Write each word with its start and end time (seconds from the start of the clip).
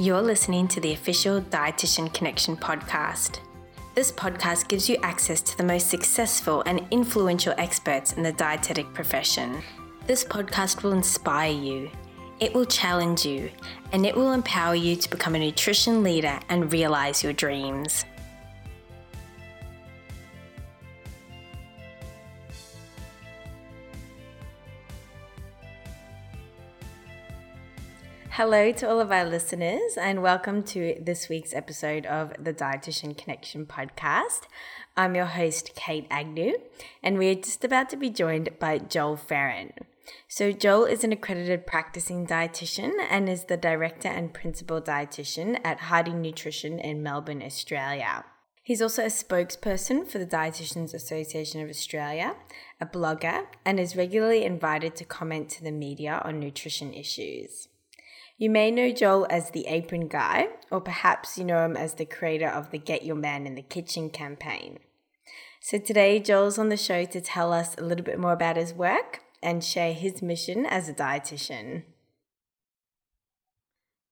You're 0.00 0.22
listening 0.22 0.66
to 0.68 0.80
the 0.80 0.94
official 0.94 1.42
Dietitian 1.42 2.10
Connection 2.14 2.56
podcast. 2.56 3.40
This 3.94 4.10
podcast 4.10 4.66
gives 4.66 4.88
you 4.88 4.96
access 5.02 5.42
to 5.42 5.58
the 5.58 5.62
most 5.62 5.90
successful 5.90 6.62
and 6.64 6.86
influential 6.90 7.52
experts 7.58 8.14
in 8.14 8.22
the 8.22 8.32
dietetic 8.32 8.94
profession. 8.94 9.62
This 10.06 10.24
podcast 10.24 10.82
will 10.82 10.92
inspire 10.92 11.52
you, 11.52 11.90
it 12.38 12.54
will 12.54 12.64
challenge 12.64 13.26
you, 13.26 13.50
and 13.92 14.06
it 14.06 14.16
will 14.16 14.32
empower 14.32 14.74
you 14.74 14.96
to 14.96 15.10
become 15.10 15.34
a 15.34 15.38
nutrition 15.38 16.02
leader 16.02 16.40
and 16.48 16.72
realize 16.72 17.22
your 17.22 17.34
dreams. 17.34 18.06
Hello 28.34 28.70
to 28.70 28.88
all 28.88 29.00
of 29.00 29.10
our 29.10 29.24
listeners, 29.24 29.96
and 30.00 30.22
welcome 30.22 30.62
to 30.62 30.94
this 31.00 31.28
week's 31.28 31.52
episode 31.52 32.06
of 32.06 32.32
the 32.38 32.54
Dietitian 32.54 33.18
Connection 33.18 33.66
podcast. 33.66 34.42
I'm 34.96 35.16
your 35.16 35.26
host, 35.26 35.74
Kate 35.74 36.06
Agnew, 36.12 36.54
and 37.02 37.18
we're 37.18 37.34
just 37.34 37.64
about 37.64 37.90
to 37.90 37.96
be 37.96 38.08
joined 38.08 38.50
by 38.60 38.78
Joel 38.78 39.16
Feren. 39.16 39.72
So, 40.28 40.52
Joel 40.52 40.84
is 40.84 41.02
an 41.02 41.10
accredited 41.10 41.66
practicing 41.66 42.24
dietitian 42.24 42.92
and 43.10 43.28
is 43.28 43.46
the 43.46 43.56
director 43.56 44.08
and 44.08 44.32
principal 44.32 44.80
dietitian 44.80 45.58
at 45.64 45.80
Hardy 45.80 46.14
Nutrition 46.14 46.78
in 46.78 47.02
Melbourne, 47.02 47.42
Australia. 47.42 48.24
He's 48.62 48.80
also 48.80 49.02
a 49.02 49.06
spokesperson 49.06 50.06
for 50.06 50.18
the 50.18 50.26
Dietitians 50.26 50.94
Association 50.94 51.60
of 51.62 51.68
Australia, 51.68 52.36
a 52.80 52.86
blogger, 52.86 53.46
and 53.64 53.80
is 53.80 53.96
regularly 53.96 54.44
invited 54.44 54.94
to 54.96 55.04
comment 55.04 55.48
to 55.50 55.64
the 55.64 55.72
media 55.72 56.22
on 56.24 56.38
nutrition 56.38 56.94
issues. 56.94 57.66
You 58.40 58.48
may 58.48 58.70
know 58.70 58.90
Joel 58.90 59.26
as 59.28 59.50
the 59.50 59.66
apron 59.66 60.08
guy, 60.08 60.46
or 60.70 60.80
perhaps 60.80 61.36
you 61.36 61.44
know 61.44 61.62
him 61.62 61.76
as 61.76 61.92
the 61.92 62.06
creator 62.06 62.48
of 62.48 62.70
the 62.70 62.78
Get 62.78 63.04
Your 63.04 63.14
Man 63.14 63.46
in 63.46 63.54
the 63.54 63.60
Kitchen 63.60 64.08
campaign. 64.08 64.78
So 65.60 65.76
today, 65.76 66.20
Joel's 66.20 66.58
on 66.58 66.70
the 66.70 66.76
show 66.78 67.04
to 67.04 67.20
tell 67.20 67.52
us 67.52 67.76
a 67.76 67.82
little 67.82 68.02
bit 68.02 68.18
more 68.18 68.32
about 68.32 68.56
his 68.56 68.72
work 68.72 69.20
and 69.42 69.62
share 69.62 69.92
his 69.92 70.22
mission 70.22 70.64
as 70.64 70.88
a 70.88 70.94
dietitian. 70.94 71.82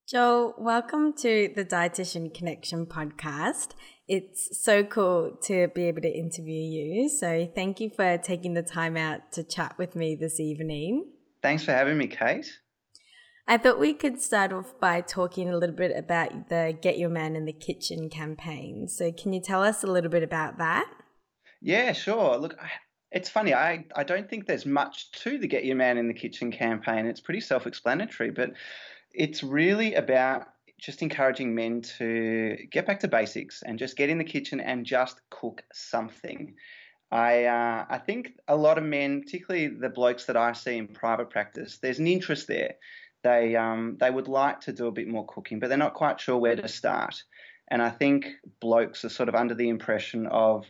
Joel, 0.06 0.54
welcome 0.58 1.14
to 1.22 1.50
the 1.56 1.64
Dietitian 1.64 2.34
Connection 2.34 2.84
podcast. 2.84 3.68
It's 4.08 4.62
so 4.62 4.84
cool 4.84 5.38
to 5.44 5.68
be 5.68 5.84
able 5.84 6.02
to 6.02 6.14
interview 6.14 6.60
you. 6.60 7.08
So, 7.08 7.50
thank 7.54 7.80
you 7.80 7.88
for 7.88 8.18
taking 8.18 8.52
the 8.52 8.62
time 8.62 8.98
out 8.98 9.32
to 9.32 9.42
chat 9.42 9.78
with 9.78 9.96
me 9.96 10.14
this 10.14 10.38
evening. 10.38 11.12
Thanks 11.40 11.64
for 11.64 11.72
having 11.72 11.96
me, 11.96 12.08
Kate. 12.08 12.58
I 13.50 13.56
thought 13.56 13.80
we 13.80 13.94
could 13.94 14.20
start 14.20 14.52
off 14.52 14.78
by 14.78 15.00
talking 15.00 15.48
a 15.48 15.56
little 15.56 15.74
bit 15.74 15.96
about 15.96 16.50
the 16.50 16.76
Get 16.82 16.98
Your 16.98 17.08
Man 17.08 17.34
in 17.34 17.46
the 17.46 17.52
Kitchen 17.54 18.10
campaign. 18.10 18.88
So, 18.88 19.10
can 19.10 19.32
you 19.32 19.40
tell 19.40 19.62
us 19.62 19.82
a 19.82 19.86
little 19.86 20.10
bit 20.10 20.22
about 20.22 20.58
that? 20.58 20.86
Yeah, 21.62 21.92
sure. 21.92 22.36
Look, 22.36 22.58
it's 23.10 23.30
funny. 23.30 23.54
I, 23.54 23.86
I 23.96 24.04
don't 24.04 24.28
think 24.28 24.46
there's 24.46 24.66
much 24.66 25.10
to 25.22 25.38
the 25.38 25.48
Get 25.48 25.64
Your 25.64 25.76
Man 25.76 25.96
in 25.96 26.08
the 26.08 26.14
Kitchen 26.14 26.52
campaign. 26.52 27.06
It's 27.06 27.22
pretty 27.22 27.40
self 27.40 27.66
explanatory, 27.66 28.32
but 28.32 28.50
it's 29.14 29.42
really 29.42 29.94
about 29.94 30.48
just 30.78 31.00
encouraging 31.00 31.54
men 31.54 31.80
to 31.80 32.54
get 32.70 32.86
back 32.86 33.00
to 33.00 33.08
basics 33.08 33.62
and 33.62 33.78
just 33.78 33.96
get 33.96 34.10
in 34.10 34.18
the 34.18 34.24
kitchen 34.24 34.60
and 34.60 34.84
just 34.84 35.22
cook 35.30 35.62
something. 35.72 36.54
I 37.10 37.44
uh, 37.46 37.86
I 37.88 37.96
think 37.96 38.32
a 38.46 38.54
lot 38.54 38.76
of 38.76 38.84
men, 38.84 39.22
particularly 39.22 39.68
the 39.68 39.88
blokes 39.88 40.26
that 40.26 40.36
I 40.36 40.52
see 40.52 40.76
in 40.76 40.88
private 40.88 41.30
practice, 41.30 41.78
there's 41.78 41.98
an 41.98 42.06
interest 42.06 42.46
there 42.46 42.74
they 43.22 43.56
um, 43.56 43.96
they 43.98 44.10
would 44.10 44.28
like 44.28 44.60
to 44.62 44.72
do 44.72 44.86
a 44.86 44.92
bit 44.92 45.08
more 45.08 45.26
cooking, 45.26 45.58
but 45.58 45.68
they're 45.68 45.78
not 45.78 45.94
quite 45.94 46.20
sure 46.20 46.36
where 46.36 46.56
to 46.56 46.68
start. 46.68 47.22
And 47.70 47.82
I 47.82 47.90
think 47.90 48.28
blokes 48.60 49.04
are 49.04 49.10
sort 49.10 49.28
of 49.28 49.34
under 49.34 49.54
the 49.54 49.68
impression 49.68 50.26
of, 50.26 50.64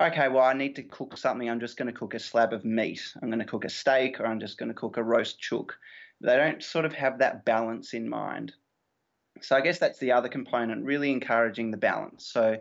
okay, 0.00 0.28
well, 0.28 0.44
I 0.44 0.52
need 0.52 0.76
to 0.76 0.82
cook 0.82 1.16
something. 1.16 1.48
I'm 1.48 1.60
just 1.60 1.76
going 1.76 1.92
to 1.92 1.98
cook 1.98 2.14
a 2.14 2.18
slab 2.18 2.52
of 2.52 2.64
meat. 2.64 3.00
I'm 3.22 3.30
going 3.30 3.38
to 3.38 3.46
cook 3.46 3.64
a 3.64 3.70
steak, 3.70 4.20
or 4.20 4.26
I'm 4.26 4.40
just 4.40 4.58
going 4.58 4.68
to 4.68 4.74
cook 4.74 4.96
a 4.96 5.02
roast 5.02 5.40
chook. 5.40 5.78
They 6.20 6.36
don't 6.36 6.62
sort 6.62 6.84
of 6.84 6.92
have 6.94 7.18
that 7.18 7.44
balance 7.44 7.94
in 7.94 8.08
mind. 8.08 8.52
So 9.40 9.56
I 9.56 9.60
guess 9.60 9.78
that's 9.78 9.98
the 9.98 10.12
other 10.12 10.28
component, 10.28 10.84
really 10.84 11.10
encouraging 11.10 11.70
the 11.70 11.76
balance. 11.76 12.26
So, 12.26 12.56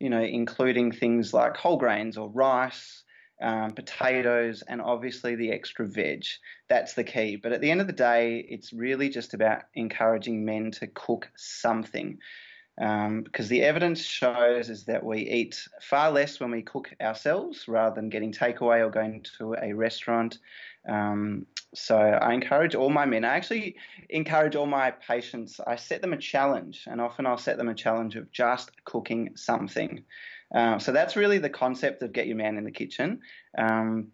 you 0.00 0.10
know, 0.10 0.22
including 0.22 0.90
things 0.90 1.34
like 1.34 1.56
whole 1.56 1.76
grains 1.76 2.16
or 2.16 2.28
rice, 2.30 3.03
um, 3.42 3.72
potatoes, 3.72 4.62
and 4.66 4.80
obviously 4.80 5.34
the 5.34 5.52
extra 5.52 5.86
veg. 5.86 6.24
That's 6.68 6.94
the 6.94 7.04
key. 7.04 7.36
But 7.36 7.52
at 7.52 7.60
the 7.60 7.70
end 7.70 7.80
of 7.80 7.86
the 7.86 7.92
day, 7.92 8.44
it's 8.48 8.72
really 8.72 9.08
just 9.08 9.34
about 9.34 9.62
encouraging 9.74 10.44
men 10.44 10.70
to 10.72 10.86
cook 10.86 11.30
something. 11.36 12.18
Um, 12.80 13.22
because 13.22 13.48
the 13.48 13.62
evidence 13.62 14.02
shows 14.02 14.68
is 14.68 14.84
that 14.86 15.04
we 15.04 15.20
eat 15.20 15.68
far 15.80 16.10
less 16.10 16.40
when 16.40 16.50
we 16.50 16.62
cook 16.62 16.92
ourselves 17.00 17.68
rather 17.68 17.94
than 17.94 18.08
getting 18.08 18.32
takeaway 18.32 18.84
or 18.84 18.90
going 18.90 19.24
to 19.38 19.54
a 19.54 19.72
restaurant. 19.72 20.38
Um, 20.88 21.46
so 21.72 21.96
I 21.96 22.34
encourage 22.34 22.74
all 22.74 22.90
my 22.90 23.06
men. 23.06 23.24
I 23.24 23.36
actually 23.36 23.76
encourage 24.10 24.56
all 24.56 24.66
my 24.66 24.90
patients. 24.90 25.60
I 25.64 25.76
set 25.76 26.02
them 26.02 26.12
a 26.12 26.18
challenge, 26.18 26.84
and 26.88 27.00
often 27.00 27.26
I'll 27.26 27.38
set 27.38 27.58
them 27.58 27.68
a 27.68 27.74
challenge 27.74 28.16
of 28.16 28.30
just 28.32 28.72
cooking 28.84 29.30
something. 29.36 30.04
Um, 30.54 30.80
so 30.80 30.92
that's 30.92 31.16
really 31.16 31.38
the 31.38 31.50
concept 31.50 32.02
of 32.02 32.12
Get 32.12 32.26
Your 32.26 32.36
Man 32.36 32.56
in 32.56 32.64
the 32.64 32.70
Kitchen. 32.70 33.20
Um, 33.56 34.12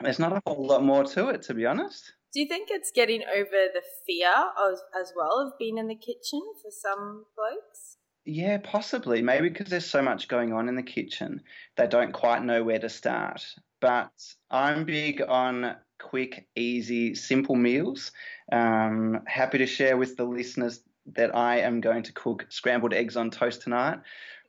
there's 0.00 0.18
not 0.18 0.32
a 0.32 0.42
whole 0.46 0.66
lot 0.66 0.82
more 0.84 1.04
to 1.04 1.28
it, 1.28 1.42
to 1.42 1.54
be 1.54 1.66
honest. 1.66 2.12
Do 2.32 2.40
you 2.40 2.48
think 2.48 2.68
it's 2.70 2.90
getting 2.94 3.22
over 3.22 3.46
the 3.50 3.82
fear 4.06 4.30
of, 4.30 4.78
as 5.00 5.12
well 5.16 5.46
of 5.46 5.58
being 5.58 5.78
in 5.78 5.88
the 5.88 5.94
kitchen 5.94 6.42
for 6.62 6.70
some 6.70 7.24
blokes? 7.34 7.96
Yeah, 8.26 8.58
possibly. 8.58 9.22
Maybe 9.22 9.48
because 9.48 9.68
there's 9.68 9.88
so 9.88 10.02
much 10.02 10.28
going 10.28 10.52
on 10.52 10.68
in 10.68 10.76
the 10.76 10.82
kitchen, 10.82 11.42
they 11.76 11.86
don't 11.86 12.12
quite 12.12 12.44
know 12.44 12.62
where 12.62 12.78
to 12.78 12.88
start. 12.88 13.42
But 13.80 14.10
I'm 14.50 14.84
big 14.84 15.22
on 15.26 15.76
quick, 15.98 16.46
easy, 16.56 17.14
simple 17.14 17.54
meals. 17.54 18.12
Um, 18.52 19.20
happy 19.26 19.58
to 19.58 19.66
share 19.66 19.96
with 19.96 20.16
the 20.16 20.24
listeners 20.24 20.80
that 21.14 21.34
I 21.34 21.60
am 21.60 21.80
going 21.80 22.02
to 22.02 22.12
cook 22.12 22.46
scrambled 22.48 22.92
eggs 22.92 23.16
on 23.16 23.30
toast 23.30 23.62
tonight 23.62 24.00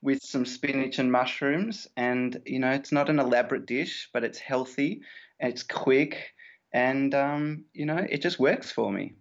with 0.02 0.22
some 0.24 0.46
spinach 0.46 1.00
and 1.00 1.12
mushrooms. 1.12 1.88
And, 1.97 2.41
you 2.46 2.59
know, 2.59 2.72
it's 2.72 2.91
not 2.91 3.09
an 3.09 3.19
elaborate 3.19 3.66
dish, 3.66 4.09
but 4.13 4.24
it's 4.24 4.40
healthy, 4.40 5.02
it's 5.40 5.63
quick, 5.63 6.34
and, 6.74 7.13
um, 7.16 7.66
you 7.74 7.85
know, 7.85 7.97
it 7.97 8.22
just 8.22 8.40
works 8.40 8.72
for 8.72 8.91
me. 8.91 9.13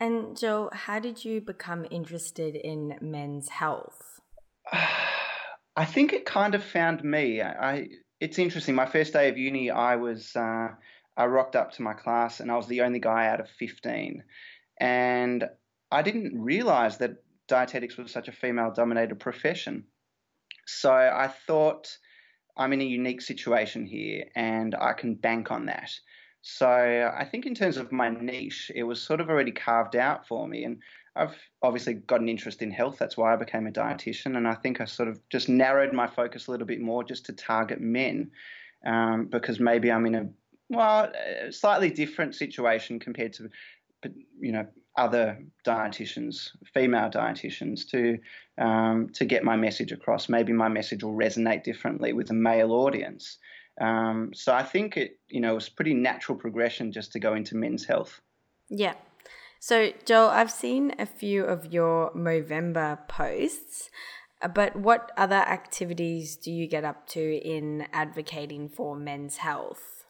And, 0.00 0.36
Joe, 0.36 0.70
how 0.72 0.98
did 0.98 1.24
you 1.24 1.40
become 1.40 1.86
interested 1.90 2.56
in 2.56 2.96
men's 3.00 3.48
health? 3.48 4.20
I 5.76 5.84
think 5.84 6.12
it 6.12 6.24
kind 6.24 6.54
of 6.54 6.62
found 6.62 7.02
me. 7.02 7.42
I, 7.42 7.88
it's 8.20 8.38
interesting. 8.38 8.74
My 8.74 8.86
first 8.86 9.12
day 9.12 9.28
of 9.28 9.36
uni, 9.36 9.70
I 9.70 9.96
was 9.96 10.34
uh, 10.36 10.68
I 11.16 11.26
rocked 11.26 11.56
up 11.56 11.72
to 11.72 11.82
my 11.82 11.94
class, 11.94 12.40
and 12.40 12.50
I 12.50 12.56
was 12.56 12.68
the 12.68 12.82
only 12.82 13.00
guy 13.00 13.26
out 13.26 13.40
of 13.40 13.50
fifteen, 13.50 14.22
and 14.80 15.44
I 15.90 16.02
didn't 16.02 16.40
realize 16.40 16.98
that 16.98 17.16
dietetics 17.48 17.96
was 17.96 18.12
such 18.12 18.28
a 18.28 18.32
female-dominated 18.32 19.20
profession. 19.20 19.84
So 20.66 20.92
I 20.92 21.28
thought 21.46 21.96
I'm 22.56 22.72
in 22.72 22.80
a 22.80 22.84
unique 22.84 23.20
situation 23.20 23.84
here 23.86 24.24
and 24.34 24.74
I 24.74 24.92
can 24.92 25.14
bank 25.14 25.50
on 25.50 25.66
that. 25.66 25.90
So 26.42 26.68
I 26.68 27.24
think 27.24 27.46
in 27.46 27.54
terms 27.54 27.78
of 27.78 27.90
my 27.90 28.10
niche, 28.10 28.70
it 28.74 28.82
was 28.82 29.02
sort 29.02 29.20
of 29.20 29.30
already 29.30 29.50
carved 29.50 29.96
out 29.96 30.28
for 30.28 30.46
me. 30.46 30.64
And 30.64 30.82
I've 31.16 31.36
obviously 31.62 31.94
got 31.94 32.20
an 32.20 32.28
interest 32.28 32.60
in 32.60 32.70
health. 32.70 32.98
That's 32.98 33.16
why 33.16 33.32
I 33.32 33.36
became 33.36 33.66
a 33.66 33.72
dietitian. 33.72 34.36
And 34.36 34.46
I 34.46 34.54
think 34.54 34.80
I 34.80 34.84
sort 34.84 35.08
of 35.08 35.26
just 35.30 35.48
narrowed 35.48 35.94
my 35.94 36.06
focus 36.06 36.46
a 36.46 36.50
little 36.50 36.66
bit 36.66 36.82
more 36.82 37.02
just 37.02 37.26
to 37.26 37.32
target 37.32 37.80
men 37.80 38.30
um, 38.86 39.26
because 39.26 39.58
maybe 39.58 39.90
I'm 39.90 40.04
in 40.04 40.14
a, 40.14 40.28
well, 40.68 41.10
a 41.46 41.50
slightly 41.50 41.90
different 41.90 42.34
situation 42.34 43.00
compared 43.00 43.32
to, 43.34 43.48
you 44.40 44.52
know, 44.52 44.66
other 44.96 45.38
dietitians, 45.66 46.50
female 46.72 47.10
dietitians, 47.10 47.88
to 47.90 48.18
um, 48.62 49.10
to 49.14 49.24
get 49.24 49.44
my 49.44 49.56
message 49.56 49.92
across. 49.92 50.28
Maybe 50.28 50.52
my 50.52 50.68
message 50.68 51.02
will 51.02 51.14
resonate 51.14 51.64
differently 51.64 52.12
with 52.12 52.30
a 52.30 52.34
male 52.34 52.72
audience. 52.72 53.38
Um, 53.80 54.30
so 54.34 54.54
I 54.54 54.62
think 54.62 54.96
it, 54.96 55.18
you 55.28 55.40
know, 55.40 55.54
was 55.54 55.68
pretty 55.68 55.94
natural 55.94 56.38
progression 56.38 56.92
just 56.92 57.12
to 57.12 57.18
go 57.18 57.34
into 57.34 57.56
men's 57.56 57.84
health. 57.84 58.20
Yeah. 58.68 58.94
So 59.58 59.92
Joel, 60.04 60.28
I've 60.28 60.50
seen 60.50 60.94
a 60.98 61.06
few 61.06 61.44
of 61.44 61.72
your 61.72 62.12
Movember 62.12 63.08
posts, 63.08 63.90
uh, 64.42 64.48
but 64.48 64.76
what 64.76 65.10
other 65.16 65.36
activities 65.36 66.36
do 66.36 66.52
you 66.52 66.68
get 66.68 66.84
up 66.84 67.08
to 67.08 67.36
in 67.38 67.86
advocating 67.92 68.68
for 68.68 68.94
men's 68.94 69.38
health? 69.38 70.03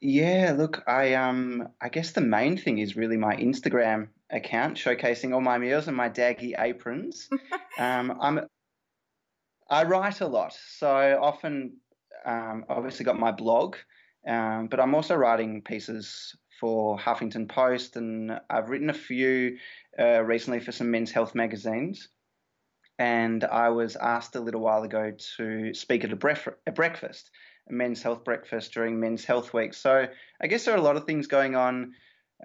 Yeah, 0.00 0.54
look, 0.56 0.82
I 0.86 1.14
um 1.14 1.68
I 1.80 1.88
guess 1.88 2.12
the 2.12 2.20
main 2.20 2.56
thing 2.56 2.78
is 2.78 2.96
really 2.96 3.16
my 3.16 3.34
Instagram 3.36 4.08
account 4.30 4.76
showcasing 4.76 5.34
all 5.34 5.40
my 5.40 5.58
meals 5.58 5.88
and 5.88 5.96
my 5.96 6.08
daggy 6.08 6.54
aprons. 6.58 7.28
um, 7.78 8.16
I'm 8.20 8.40
I 9.70 9.84
write 9.84 10.20
a 10.20 10.26
lot, 10.26 10.56
so 10.76 11.18
often 11.20 11.78
um, 12.24 12.64
obviously 12.68 13.04
got 13.04 13.18
my 13.18 13.32
blog, 13.32 13.76
um, 14.26 14.68
but 14.68 14.80
I'm 14.80 14.94
also 14.94 15.14
writing 15.14 15.62
pieces 15.62 16.34
for 16.60 16.98
Huffington 16.98 17.48
Post, 17.48 17.96
and 17.96 18.40
I've 18.48 18.70
written 18.70 18.90
a 18.90 18.94
few 18.94 19.58
uh, 19.98 20.22
recently 20.22 20.60
for 20.60 20.72
some 20.72 20.90
men's 20.90 21.12
health 21.12 21.34
magazines. 21.34 22.08
And 22.98 23.44
I 23.44 23.68
was 23.68 23.94
asked 23.94 24.34
a 24.34 24.40
little 24.40 24.60
while 24.60 24.82
ago 24.82 25.12
to 25.36 25.72
speak 25.74 26.02
at 26.02 26.12
a, 26.12 26.16
bref- 26.16 26.48
a 26.66 26.72
breakfast, 26.72 27.30
men's 27.70 28.02
health 28.02 28.24
breakfast 28.24 28.72
during 28.72 29.00
Men's 29.00 29.24
Health 29.24 29.52
Week. 29.54 29.74
So 29.74 30.06
I 30.40 30.46
guess 30.46 30.64
there 30.64 30.74
are 30.74 30.78
a 30.78 30.82
lot 30.82 30.96
of 30.96 31.04
things 31.04 31.26
going 31.26 31.56
on 31.56 31.94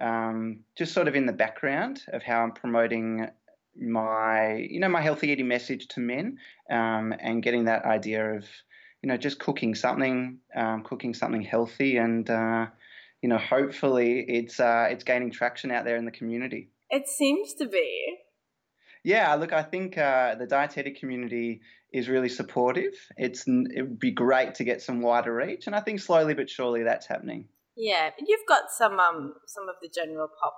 um, 0.00 0.60
just 0.76 0.92
sort 0.92 1.08
of 1.08 1.14
in 1.14 1.26
the 1.26 1.32
background 1.32 2.02
of 2.12 2.22
how 2.22 2.42
I'm 2.42 2.52
promoting 2.52 3.28
my, 3.76 4.54
you 4.56 4.80
know, 4.80 4.88
my 4.88 5.00
healthy 5.00 5.28
eating 5.28 5.48
message 5.48 5.88
to 5.88 6.00
men 6.00 6.38
um, 6.70 7.14
and 7.18 7.42
getting 7.42 7.64
that 7.64 7.84
idea 7.84 8.36
of, 8.36 8.44
you 9.02 9.08
know, 9.08 9.16
just 9.16 9.38
cooking 9.38 9.74
something, 9.74 10.38
um, 10.54 10.82
cooking 10.82 11.14
something 11.14 11.42
healthy 11.42 11.96
and, 11.96 12.28
uh, 12.28 12.66
you 13.22 13.28
know, 13.28 13.38
hopefully 13.38 14.24
it's 14.28 14.60
uh, 14.60 14.86
it's 14.90 15.04
gaining 15.04 15.30
traction 15.30 15.70
out 15.70 15.84
there 15.84 15.96
in 15.96 16.04
the 16.04 16.10
community. 16.10 16.70
It 16.90 17.08
seems 17.08 17.54
to 17.54 17.66
be. 17.66 18.18
Yeah, 19.04 19.34
look, 19.34 19.52
I 19.52 19.62
think 19.62 19.98
uh, 19.98 20.34
the 20.34 20.46
dietetic 20.46 20.98
community 20.98 21.60
is 21.92 22.08
really 22.08 22.30
supportive. 22.30 22.94
It's 23.16 23.44
it 23.46 23.82
would 23.82 24.00
be 24.00 24.10
great 24.10 24.56
to 24.56 24.64
get 24.64 24.82
some 24.82 25.02
wider 25.02 25.34
reach, 25.34 25.66
and 25.66 25.76
I 25.76 25.80
think 25.80 26.00
slowly 26.00 26.34
but 26.34 26.48
surely 26.50 26.82
that's 26.82 27.06
happening. 27.06 27.46
Yeah, 27.76 28.10
you've 28.18 28.46
got 28.48 28.70
some 28.76 28.98
um 28.98 29.34
some 29.46 29.68
of 29.68 29.76
the 29.82 29.90
general 29.94 30.28
pop 30.42 30.56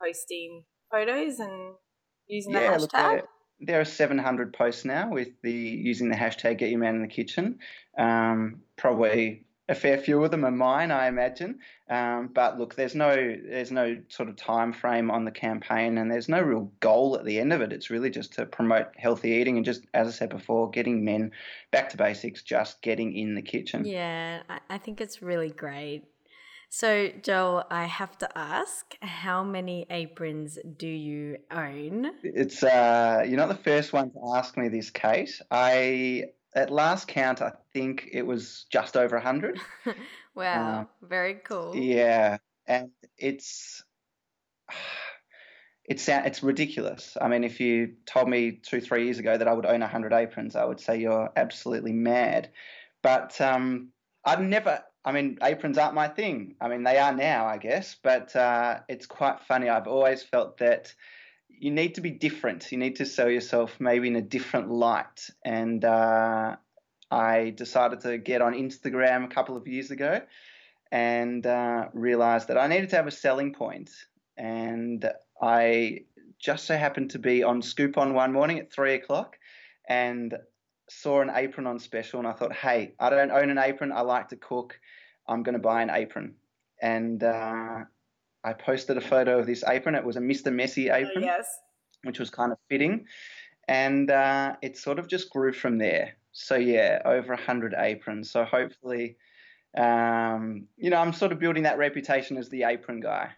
posting 0.00 0.64
photos 0.90 1.38
and 1.40 1.74
using 2.28 2.52
yeah, 2.52 2.78
the 2.78 2.86
hashtag. 2.86 3.16
Look, 3.16 3.28
there 3.60 3.80
are 3.80 3.84
700 3.84 4.52
posts 4.52 4.84
now 4.84 5.10
with 5.10 5.28
the 5.42 5.52
using 5.52 6.10
the 6.10 6.16
hashtag 6.16 6.58
Get 6.58 6.70
Your 6.70 6.80
Man 6.80 6.96
in 6.96 7.02
the 7.02 7.08
Kitchen. 7.08 7.58
Um, 7.98 8.62
probably 8.76 9.46
a 9.68 9.74
fair 9.74 9.96
few 9.96 10.22
of 10.22 10.30
them 10.30 10.44
are 10.44 10.50
mine, 10.50 10.90
I 10.90 11.08
imagine. 11.08 11.60
Um, 11.88 12.30
but 12.34 12.58
look, 12.58 12.74
there's 12.74 12.94
no 12.94 13.14
there's 13.14 13.70
no 13.70 13.96
sort 14.08 14.28
of 14.28 14.36
time 14.36 14.72
frame 14.72 15.10
on 15.10 15.24
the 15.24 15.30
campaign, 15.30 15.98
and 15.98 16.10
there's 16.10 16.28
no 16.28 16.40
real 16.40 16.70
goal 16.80 17.16
at 17.16 17.24
the 17.24 17.38
end 17.38 17.52
of 17.52 17.60
it. 17.60 17.72
It's 17.72 17.90
really 17.90 18.10
just 18.10 18.34
to 18.34 18.46
promote 18.46 18.88
healthy 18.96 19.30
eating 19.30 19.56
and 19.56 19.64
just, 19.64 19.84
as 19.94 20.08
I 20.08 20.10
said 20.10 20.30
before, 20.30 20.70
getting 20.70 21.04
men 21.04 21.32
back 21.70 21.90
to 21.90 21.96
basics, 21.96 22.42
just 22.42 22.82
getting 22.82 23.16
in 23.16 23.34
the 23.34 23.42
kitchen. 23.42 23.84
Yeah, 23.86 24.42
I 24.68 24.78
think 24.78 25.00
it's 25.00 25.22
really 25.22 25.50
great. 25.50 26.04
So, 26.68 27.08
Joel, 27.22 27.64
I 27.70 27.84
have 27.84 28.18
to 28.18 28.36
ask, 28.36 28.96
how 29.00 29.44
many 29.44 29.86
aprons 29.90 30.58
do 30.76 30.88
you 30.88 31.36
own? 31.50 32.10
It's 32.24 32.64
uh, 32.64 33.22
you're 33.26 33.36
not 33.36 33.48
the 33.48 33.54
first 33.54 33.92
one 33.92 34.10
to 34.10 34.18
ask 34.34 34.56
me 34.56 34.68
this, 34.68 34.90
Kate. 34.90 35.40
I 35.52 36.24
at 36.54 36.70
last 36.70 37.08
count, 37.08 37.42
I 37.42 37.52
think 37.72 38.08
it 38.12 38.22
was 38.22 38.66
just 38.70 38.96
over 38.96 39.16
100. 39.16 39.60
wow, 40.34 40.80
uh, 40.80 40.84
very 41.06 41.34
cool. 41.34 41.74
Yeah, 41.74 42.38
and 42.66 42.90
it's 43.18 43.82
it's 45.84 46.08
it's 46.08 46.42
ridiculous. 46.42 47.16
I 47.20 47.28
mean, 47.28 47.44
if 47.44 47.60
you 47.60 47.94
told 48.06 48.28
me 48.28 48.52
two 48.52 48.80
three 48.80 49.04
years 49.04 49.18
ago 49.18 49.36
that 49.36 49.48
I 49.48 49.52
would 49.52 49.66
own 49.66 49.80
100 49.80 50.12
aprons, 50.12 50.56
I 50.56 50.64
would 50.64 50.80
say 50.80 50.98
you're 51.00 51.30
absolutely 51.36 51.92
mad. 51.92 52.50
But 53.02 53.40
um, 53.40 53.88
I've 54.24 54.40
never. 54.40 54.82
I 55.06 55.12
mean, 55.12 55.36
aprons 55.42 55.76
aren't 55.76 55.94
my 55.94 56.08
thing. 56.08 56.54
I 56.62 56.68
mean, 56.68 56.82
they 56.82 56.96
are 56.96 57.14
now, 57.14 57.44
I 57.44 57.58
guess. 57.58 57.94
But 58.02 58.34
uh, 58.34 58.80
it's 58.88 59.04
quite 59.04 59.40
funny. 59.40 59.68
I've 59.68 59.86
always 59.86 60.22
felt 60.22 60.56
that 60.58 60.94
you 61.58 61.70
need 61.70 61.94
to 61.96 62.00
be 62.00 62.10
different. 62.10 62.70
You 62.72 62.78
need 62.78 62.96
to 62.96 63.06
sell 63.06 63.30
yourself 63.30 63.76
maybe 63.80 64.08
in 64.08 64.16
a 64.16 64.22
different 64.22 64.70
light. 64.70 65.30
And 65.44 65.84
uh, 65.84 66.56
I 67.10 67.50
decided 67.56 68.00
to 68.00 68.18
get 68.18 68.42
on 68.42 68.54
Instagram 68.54 69.24
a 69.24 69.28
couple 69.28 69.56
of 69.56 69.66
years 69.66 69.90
ago 69.90 70.20
and 70.90 71.46
uh, 71.46 71.88
realized 71.92 72.48
that 72.48 72.58
I 72.58 72.66
needed 72.66 72.90
to 72.90 72.96
have 72.96 73.06
a 73.06 73.12
selling 73.12 73.52
point. 73.54 73.90
And 74.36 75.08
I 75.40 76.00
just 76.38 76.66
so 76.66 76.76
happened 76.76 77.10
to 77.10 77.18
be 77.18 77.42
on 77.42 77.62
Scoopon 77.62 78.12
one 78.12 78.32
morning 78.32 78.58
at 78.58 78.72
three 78.72 78.94
o'clock 78.94 79.36
and 79.88 80.34
saw 80.90 81.20
an 81.22 81.30
apron 81.34 81.66
on 81.66 81.78
special. 81.78 82.18
And 82.18 82.28
I 82.28 82.32
thought, 82.32 82.52
hey, 82.52 82.94
I 82.98 83.10
don't 83.10 83.30
own 83.30 83.50
an 83.50 83.58
apron. 83.58 83.92
I 83.92 84.02
like 84.02 84.28
to 84.28 84.36
cook. 84.36 84.78
I'm 85.26 85.42
going 85.42 85.54
to 85.54 85.58
buy 85.60 85.82
an 85.82 85.90
apron. 85.90 86.34
And 86.82 87.22
uh, 87.22 87.84
I 88.44 88.52
posted 88.52 88.96
a 88.98 89.00
photo 89.00 89.38
of 89.38 89.46
this 89.46 89.64
apron. 89.66 89.94
It 89.94 90.04
was 90.04 90.16
a 90.16 90.20
Mr. 90.20 90.52
Messy 90.52 90.90
oh, 90.90 90.96
apron, 90.96 91.24
yes. 91.24 91.46
which 92.02 92.18
was 92.18 92.30
kind 92.30 92.52
of 92.52 92.58
fitting. 92.68 93.06
And 93.66 94.10
uh, 94.10 94.56
it 94.60 94.76
sort 94.76 94.98
of 94.98 95.08
just 95.08 95.30
grew 95.30 95.52
from 95.52 95.78
there. 95.78 96.16
So, 96.32 96.56
yeah, 96.56 97.00
over 97.06 97.28
100 97.28 97.74
aprons. 97.78 98.30
So, 98.30 98.44
hopefully, 98.44 99.16
um, 99.76 100.66
you 100.76 100.90
know, 100.90 100.98
I'm 100.98 101.14
sort 101.14 101.32
of 101.32 101.38
building 101.38 101.62
that 101.62 101.78
reputation 101.78 102.36
as 102.36 102.50
the 102.50 102.64
apron 102.64 103.00
guy. 103.00 103.30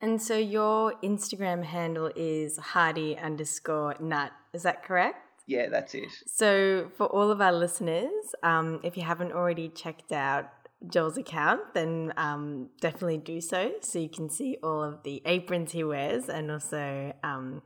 And 0.00 0.20
so, 0.20 0.36
your 0.36 0.94
Instagram 1.04 1.62
handle 1.62 2.10
is 2.16 2.56
hardy 2.56 3.16
underscore 3.16 3.94
nut. 4.00 4.32
Is 4.52 4.64
that 4.64 4.82
correct? 4.82 5.44
Yeah, 5.46 5.68
that's 5.68 5.94
it. 5.94 6.10
So, 6.26 6.90
for 6.96 7.06
all 7.06 7.30
of 7.30 7.40
our 7.40 7.52
listeners, 7.52 8.34
um, 8.42 8.80
if 8.82 8.96
you 8.96 9.04
haven't 9.04 9.32
already 9.32 9.68
checked 9.68 10.10
out 10.10 10.50
Joel's 10.86 11.18
account, 11.18 11.74
then 11.74 12.12
um, 12.16 12.70
definitely 12.80 13.18
do 13.18 13.40
so 13.40 13.72
so 13.82 13.98
you 13.98 14.08
can 14.08 14.30
see 14.30 14.56
all 14.62 14.82
of 14.82 15.02
the 15.02 15.22
aprons 15.26 15.72
he 15.72 15.84
wears 15.84 16.28
and 16.28 16.50
also 16.50 17.12
um, 17.22 17.62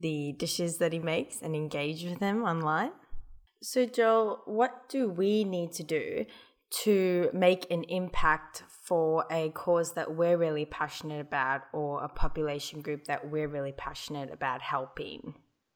the 0.00 0.34
dishes 0.38 0.78
that 0.78 0.92
he 0.92 0.98
makes 0.98 1.42
and 1.42 1.54
engage 1.54 2.04
with 2.04 2.20
them 2.20 2.42
online. 2.44 2.92
So, 3.62 3.84
Joel, 3.84 4.42
what 4.46 4.88
do 4.88 5.08
we 5.08 5.44
need 5.44 5.72
to 5.72 5.82
do 5.82 6.24
to 6.82 7.30
make 7.34 7.70
an 7.70 7.82
impact 7.84 8.62
for 8.84 9.26
a 9.30 9.50
cause 9.50 9.94
that 9.94 10.14
we're 10.14 10.36
really 10.36 10.64
passionate 10.64 11.20
about 11.20 11.62
or 11.72 12.02
a 12.02 12.08
population 12.08 12.80
group 12.80 13.04
that 13.04 13.30
we're 13.30 13.48
really 13.48 13.72
passionate 13.72 14.32
about 14.32 14.62
helping? 14.62 15.34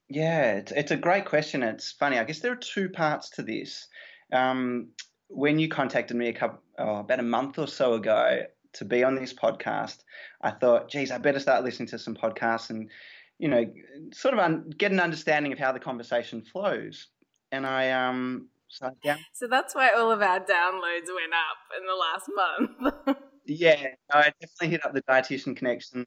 Yeah, 0.08 0.52
it's, 0.52 0.72
it's 0.72 0.90
a 0.92 0.96
great 0.96 1.24
question. 1.26 1.62
It's 1.62 1.92
funny. 1.92 2.18
I 2.18 2.24
guess 2.24 2.40
there 2.40 2.52
are 2.52 2.56
two 2.56 2.88
parts 2.88 3.30
to 3.30 3.42
this. 3.42 3.86
Um, 4.32 4.90
when 5.28 5.58
you 5.58 5.68
contacted 5.68 6.16
me 6.16 6.28
a 6.28 6.32
couple 6.32 6.60
oh, 6.78 6.96
about 6.96 7.20
a 7.20 7.24
month 7.24 7.58
or 7.58 7.66
so 7.66 7.94
ago 7.94 8.42
to 8.74 8.84
be 8.84 9.04
on 9.04 9.14
this 9.14 9.32
podcast, 9.32 9.98
I 10.42 10.50
thought, 10.50 10.90
geez, 10.90 11.10
I 11.10 11.18
better 11.18 11.40
start 11.40 11.64
listening 11.64 11.88
to 11.88 11.98
some 11.98 12.14
podcasts 12.14 12.70
and 12.70 12.90
you 13.38 13.48
know 13.48 13.64
sort 14.12 14.34
of 14.34 14.40
un- 14.40 14.70
get 14.76 14.92
an 14.92 15.00
understanding 15.00 15.52
of 15.52 15.58
how 15.58 15.72
the 15.72 15.80
conversation 15.80 16.42
flows. 16.42 17.08
And 17.52 17.66
I 17.66 17.90
um 17.90 18.48
so, 18.68 18.90
yeah. 19.04 19.16
so 19.32 19.46
that's 19.46 19.74
why 19.74 19.90
all 19.90 20.10
of 20.10 20.20
our 20.20 20.40
downloads 20.40 21.06
went 21.06 21.32
up 21.32 21.60
in 21.78 21.86
the 21.86 21.94
last 21.94 22.28
month. 22.34 23.18
yeah, 23.46 23.86
I 24.12 24.32
definitely 24.40 24.68
hit 24.68 24.84
up 24.84 24.94
the 24.94 25.02
Dietitian 25.02 25.56
Connection 25.56 26.04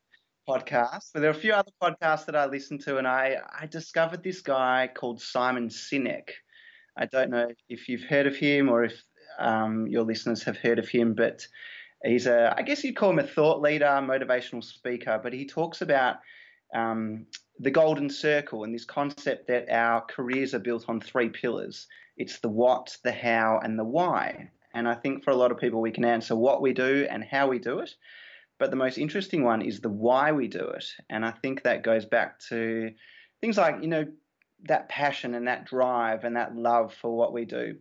podcast, 0.47 1.11
but 1.13 1.21
there 1.21 1.29
are 1.29 1.31
a 1.31 1.33
few 1.33 1.53
other 1.53 1.71
podcasts 1.81 2.25
that 2.25 2.35
I 2.35 2.45
listened 2.45 2.81
to, 2.81 2.97
and 2.97 3.07
I 3.07 3.37
I 3.57 3.67
discovered 3.67 4.23
this 4.23 4.41
guy 4.41 4.89
called 4.93 5.21
Simon 5.21 5.69
Sinek. 5.69 6.29
I 6.97 7.05
don't 7.05 7.29
know 7.29 7.47
if 7.69 7.87
you've 7.87 8.03
heard 8.03 8.27
of 8.27 8.35
him 8.35 8.69
or 8.69 8.83
if 8.83 9.01
um, 9.39 9.87
your 9.87 10.03
listeners 10.03 10.43
have 10.43 10.57
heard 10.57 10.79
of 10.79 10.87
him, 10.87 11.13
but 11.13 11.47
he's 12.03 12.27
a, 12.27 12.53
I 12.57 12.61
guess 12.61 12.83
you'd 12.83 12.95
call 12.95 13.11
him 13.11 13.19
a 13.19 13.27
thought 13.27 13.61
leader, 13.61 13.85
motivational 13.85 14.63
speaker, 14.63 15.19
but 15.21 15.33
he 15.33 15.45
talks 15.45 15.81
about 15.81 16.17
um, 16.73 17.25
the 17.59 17.71
golden 17.71 18.09
circle 18.09 18.63
and 18.63 18.73
this 18.73 18.85
concept 18.85 19.47
that 19.47 19.69
our 19.69 20.01
careers 20.01 20.53
are 20.53 20.59
built 20.59 20.85
on 20.87 20.99
three 20.99 21.29
pillars 21.29 21.87
it's 22.17 22.39
the 22.39 22.49
what, 22.49 22.97
the 23.03 23.11
how, 23.11 23.59
and 23.63 23.77
the 23.77 23.83
why. 23.83 24.49
And 24.73 24.87
I 24.87 24.95
think 24.95 25.23
for 25.23 25.31
a 25.31 25.35
lot 25.35 25.51
of 25.51 25.59
people, 25.59 25.81
we 25.81 25.91
can 25.91 26.05
answer 26.05 26.35
what 26.35 26.61
we 26.61 26.73
do 26.73 27.07
and 27.09 27.23
how 27.23 27.47
we 27.47 27.59
do 27.59 27.79
it. 27.79 27.93
But 28.59 28.71
the 28.71 28.77
most 28.77 28.97
interesting 28.97 29.43
one 29.43 29.61
is 29.61 29.79
the 29.79 29.89
why 29.89 30.31
we 30.31 30.47
do 30.47 30.67
it. 30.69 30.85
And 31.09 31.23
I 31.23 31.31
think 31.31 31.63
that 31.63 31.83
goes 31.83 32.05
back 32.05 32.39
to 32.49 32.91
things 33.39 33.57
like, 33.57 33.77
you 33.81 33.87
know, 33.87 34.07
that 34.63 34.89
passion 34.89 35.35
and 35.35 35.47
that 35.47 35.65
drive 35.65 36.23
and 36.23 36.35
that 36.35 36.55
love 36.55 36.93
for 36.93 37.15
what 37.15 37.33
we 37.33 37.45
do 37.45 37.77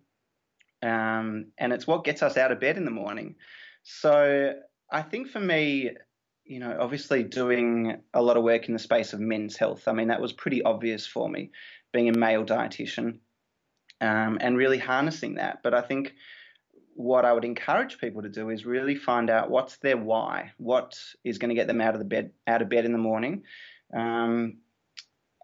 um, 0.87 1.47
and 1.59 1.73
it's 1.73 1.87
what 1.87 2.05
gets 2.05 2.23
us 2.23 2.37
out 2.37 2.53
of 2.53 2.61
bed 2.61 2.77
in 2.77 2.85
the 2.85 2.91
morning. 2.91 3.35
So 3.83 4.55
I 4.91 5.03
think 5.03 5.29
for 5.29 5.41
me, 5.41 5.91
you 6.45 6.61
know, 6.61 6.77
obviously 6.79 7.25
doing 7.25 7.97
a 8.15 8.23
lot 8.23 8.37
of 8.37 8.45
work 8.45 8.69
in 8.69 8.73
the 8.73 8.79
space 8.79 9.13
of 9.13 9.19
men's 9.21 9.57
health. 9.57 9.89
I 9.89 9.93
mean, 9.93 10.09
that 10.09 10.21
was 10.21 10.33
pretty 10.33 10.63
obvious 10.63 11.05
for 11.07 11.29
me, 11.29 11.51
being 11.93 12.09
a 12.09 12.17
male 12.17 12.45
dietitian, 12.45 13.19
um, 14.01 14.39
and 14.41 14.57
really 14.57 14.79
harnessing 14.79 15.35
that. 15.35 15.63
But 15.65 15.75
I 15.75 15.81
think 15.81 16.15
what 16.95 17.25
I 17.25 17.33
would 17.33 17.45
encourage 17.45 17.99
people 17.99 18.23
to 18.23 18.29
do 18.29 18.51
is 18.51 18.65
really 18.65 18.95
find 18.95 19.29
out 19.29 19.51
what's 19.51 19.77
their 19.79 19.97
why, 19.97 20.53
what 20.57 20.97
is 21.25 21.39
going 21.39 21.49
to 21.49 21.57
get 21.57 21.67
them 21.67 21.81
out 21.81 21.95
of 21.95 21.99
the 21.99 22.07
bed, 22.07 22.31
out 22.47 22.63
of 22.63 22.69
bed 22.69 22.85
in 22.85 22.93
the 22.93 22.99
morning, 22.99 23.43
um, 23.93 24.59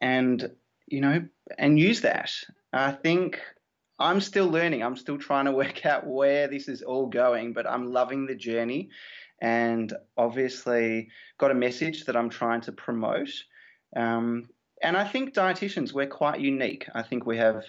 and 0.00 0.52
you 0.86 1.00
know, 1.00 1.26
and 1.58 1.80
use 1.80 2.02
that. 2.02 2.32
I 2.72 2.92
think 2.92 3.40
I'm 4.02 4.20
still 4.20 4.48
learning. 4.48 4.82
I'm 4.82 4.96
still 4.96 5.18
trying 5.18 5.46
to 5.46 5.52
work 5.62 5.86
out 5.86 6.06
where 6.06 6.48
this 6.48 6.68
is 6.68 6.82
all 6.82 7.06
going, 7.06 7.52
but 7.52 7.68
I'm 7.68 7.92
loving 7.92 8.26
the 8.26 8.34
journey 8.34 8.90
and 9.40 9.92
obviously 10.16 11.08
got 11.38 11.50
a 11.50 11.54
message 11.54 12.04
that 12.04 12.16
I'm 12.16 12.30
trying 12.30 12.60
to 12.62 12.72
promote. 12.72 13.32
Um, 13.96 14.48
and 14.82 14.96
I 14.96 15.06
think 15.06 15.34
dietitians, 15.34 15.92
we're 15.92 16.06
quite 16.06 16.40
unique. 16.40 16.88
I 16.94 17.02
think 17.02 17.26
we 17.26 17.38
have 17.38 17.64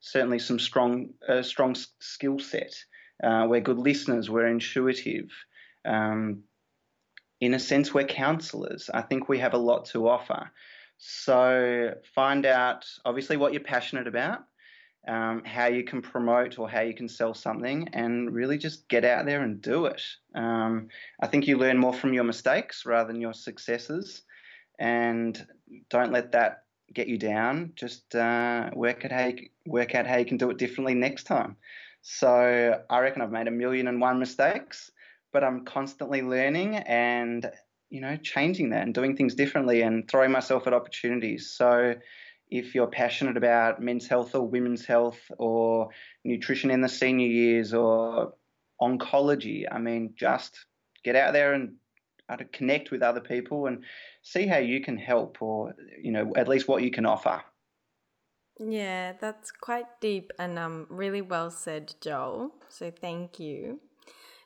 certainly 0.00 0.38
some 0.38 0.58
strong, 0.58 1.10
uh, 1.28 1.42
strong 1.42 1.74
skill 2.00 2.38
set. 2.38 2.74
Uh, 3.22 3.46
we're 3.48 3.60
good 3.60 3.78
listeners. 3.78 4.28
We're 4.28 4.48
intuitive. 4.48 5.30
Um, 5.84 6.44
in 7.40 7.54
a 7.54 7.58
sense, 7.58 7.92
we're 7.92 8.04
counselors. 8.04 8.90
I 8.92 9.02
think 9.02 9.28
we 9.28 9.38
have 9.38 9.54
a 9.54 9.58
lot 9.58 9.86
to 9.86 10.08
offer. 10.08 10.50
So 10.98 11.94
find 12.14 12.46
out, 12.46 12.86
obviously, 13.04 13.36
what 13.36 13.52
you're 13.52 13.62
passionate 13.62 14.06
about, 14.06 14.44
um, 15.08 15.42
how 15.44 15.66
you 15.66 15.84
can 15.84 16.00
promote 16.00 16.58
or 16.58 16.68
how 16.68 16.80
you 16.80 16.94
can 16.94 17.08
sell 17.08 17.34
something, 17.34 17.88
and 17.92 18.32
really 18.32 18.58
just 18.58 18.88
get 18.88 19.04
out 19.04 19.26
there 19.26 19.42
and 19.42 19.60
do 19.60 19.86
it. 19.86 20.02
Um, 20.34 20.88
I 21.20 21.26
think 21.26 21.46
you 21.46 21.58
learn 21.58 21.78
more 21.78 21.92
from 21.92 22.14
your 22.14 22.24
mistakes 22.24 22.86
rather 22.86 23.12
than 23.12 23.20
your 23.20 23.34
successes, 23.34 24.22
and 24.78 25.44
don't 25.90 26.12
let 26.12 26.32
that 26.32 26.64
get 26.92 27.08
you 27.08 27.18
down. 27.18 27.72
Just 27.74 28.14
uh, 28.14 28.70
work 28.74 29.04
out 29.04 29.12
how 29.12 29.26
you, 29.26 29.48
work 29.66 29.94
out 29.94 30.06
how 30.06 30.18
you 30.18 30.24
can 30.24 30.36
do 30.36 30.50
it 30.50 30.58
differently 30.58 30.94
next 30.94 31.24
time. 31.24 31.56
So 32.02 32.82
I 32.90 32.98
reckon 33.00 33.22
I've 33.22 33.30
made 33.30 33.48
a 33.48 33.52
million 33.52 33.88
and 33.88 34.00
one 34.00 34.18
mistakes, 34.18 34.90
but 35.32 35.44
I'm 35.44 35.64
constantly 35.64 36.22
learning 36.22 36.76
and 36.76 37.50
you 37.90 38.00
know 38.00 38.16
changing 38.16 38.70
that 38.70 38.82
and 38.82 38.94
doing 38.94 39.16
things 39.16 39.34
differently 39.34 39.82
and 39.82 40.08
throwing 40.08 40.32
myself 40.32 40.66
at 40.66 40.74
opportunities. 40.74 41.50
So 41.50 41.94
if 42.52 42.74
you're 42.74 42.86
passionate 42.86 43.38
about 43.38 43.80
men's 43.80 44.06
health 44.06 44.34
or 44.34 44.46
women's 44.46 44.84
health 44.84 45.18
or 45.38 45.88
nutrition 46.22 46.70
in 46.70 46.82
the 46.82 46.88
senior 46.88 47.26
years 47.26 47.72
or 47.72 48.34
oncology, 48.80 49.64
I 49.72 49.78
mean, 49.78 50.12
just 50.14 50.66
get 51.02 51.16
out 51.16 51.32
there 51.32 51.54
and 51.54 51.76
to 52.38 52.44
connect 52.46 52.90
with 52.90 53.02
other 53.02 53.20
people 53.20 53.66
and 53.66 53.84
see 54.22 54.46
how 54.46 54.58
you 54.58 54.80
can 54.80 54.96
help 54.96 55.42
or 55.42 55.74
you 56.00 56.12
know 56.12 56.32
at 56.36 56.48
least 56.48 56.68
what 56.68 56.82
you 56.82 56.90
can 56.90 57.04
offer. 57.04 57.42
Yeah, 58.58 59.12
that's 59.20 59.50
quite 59.50 60.00
deep 60.00 60.30
and 60.38 60.58
um 60.58 60.86
really 60.88 61.22
well 61.22 61.50
said, 61.50 61.94
Joel. 62.00 62.52
So 62.68 62.90
thank 62.90 63.38
you. 63.40 63.80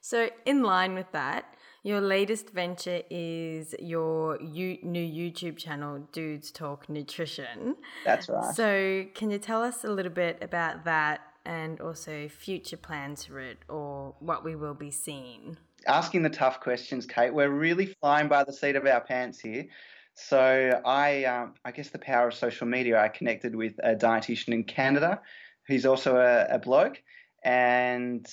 So 0.01 0.31
in 0.45 0.63
line 0.63 0.95
with 0.95 1.11
that, 1.13 1.55
your 1.87 2.01
latest 2.01 2.51
venture 2.51 3.01
is 3.11 3.73
your 3.79 4.39
new 4.41 4.77
YouTube 4.83 5.57
channel, 5.57 6.01
Dudes 6.11 6.51
Talk 6.51 6.89
Nutrition. 6.89 7.77
That's 8.05 8.29
right. 8.29 8.53
So, 8.57 9.05
can 9.15 9.31
you 9.31 9.39
tell 9.39 9.63
us 9.63 9.85
a 9.85 9.89
little 9.89 10.11
bit 10.11 10.39
about 10.43 10.85
that 10.85 11.21
and 11.45 11.81
also 11.81 12.27
future 12.27 12.77
plans 12.77 13.25
for 13.25 13.39
it 13.39 13.59
or 13.69 14.17
what 14.19 14.45
we 14.45 14.57
will 14.57 14.75
be 14.75 14.91
seeing? 14.91 15.57
Asking 15.87 16.23
the 16.23 16.29
tough 16.29 16.59
questions, 16.59 17.07
Kate. 17.07 17.33
We're 17.33 17.51
really 17.51 17.95
flying 18.01 18.27
by 18.27 18.43
the 18.43 18.53
seat 18.53 18.75
of 18.75 18.85
our 18.85 19.01
pants 19.01 19.39
here. 19.39 19.67
So, 20.15 20.81
I, 20.85 21.25
um, 21.27 21.55
I 21.65 21.71
guess 21.71 21.91
the 21.91 22.01
power 22.01 22.27
of 22.27 22.35
social 22.35 22.67
media, 22.67 23.01
I 23.01 23.07
connected 23.07 23.55
with 23.55 23.75
a 23.85 23.95
dietitian 23.95 24.55
in 24.55 24.65
Canada 24.65 25.21
who's 25.69 25.87
also 25.87 26.17
a, 26.17 26.47
a 26.57 26.59
bloke. 26.59 27.01
And 27.45 28.27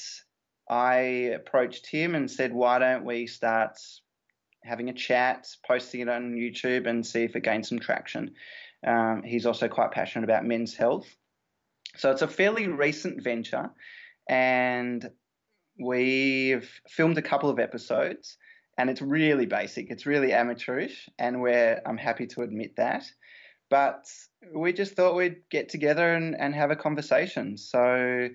I 0.69 0.95
approached 1.35 1.87
him 1.87 2.15
and 2.15 2.29
said, 2.29 2.53
why 2.53 2.79
don't 2.79 3.05
we 3.05 3.27
start 3.27 3.77
having 4.63 4.89
a 4.89 4.93
chat, 4.93 5.47
posting 5.67 6.01
it 6.01 6.09
on 6.09 6.35
YouTube, 6.35 6.87
and 6.87 7.05
see 7.05 7.23
if 7.23 7.35
it 7.35 7.43
gains 7.43 7.69
some 7.69 7.79
traction. 7.79 8.33
Um, 8.85 9.23
he's 9.23 9.45
also 9.45 9.67
quite 9.67 9.91
passionate 9.91 10.23
about 10.25 10.45
men's 10.45 10.75
health. 10.75 11.07
So 11.95 12.11
it's 12.11 12.21
a 12.21 12.27
fairly 12.27 12.67
recent 12.67 13.23
venture, 13.23 13.69
and 14.27 15.09
we've 15.79 16.69
filmed 16.89 17.17
a 17.17 17.21
couple 17.21 17.49
of 17.49 17.59
episodes, 17.59 18.37
and 18.77 18.89
it's 18.89 19.01
really 19.01 19.45
basic. 19.45 19.91
It's 19.91 20.05
really 20.05 20.33
amateurish, 20.33 21.09
and 21.19 21.41
we're 21.41 21.81
I'm 21.85 21.97
happy 21.97 22.25
to 22.27 22.41
admit 22.41 22.77
that. 22.77 23.05
But 23.69 24.05
we 24.55 24.73
just 24.73 24.95
thought 24.95 25.15
we'd 25.15 25.41
get 25.49 25.69
together 25.69 26.13
and, 26.13 26.35
and 26.39 26.53
have 26.55 26.71
a 26.71 26.75
conversation. 26.75 27.57
So 27.57 28.29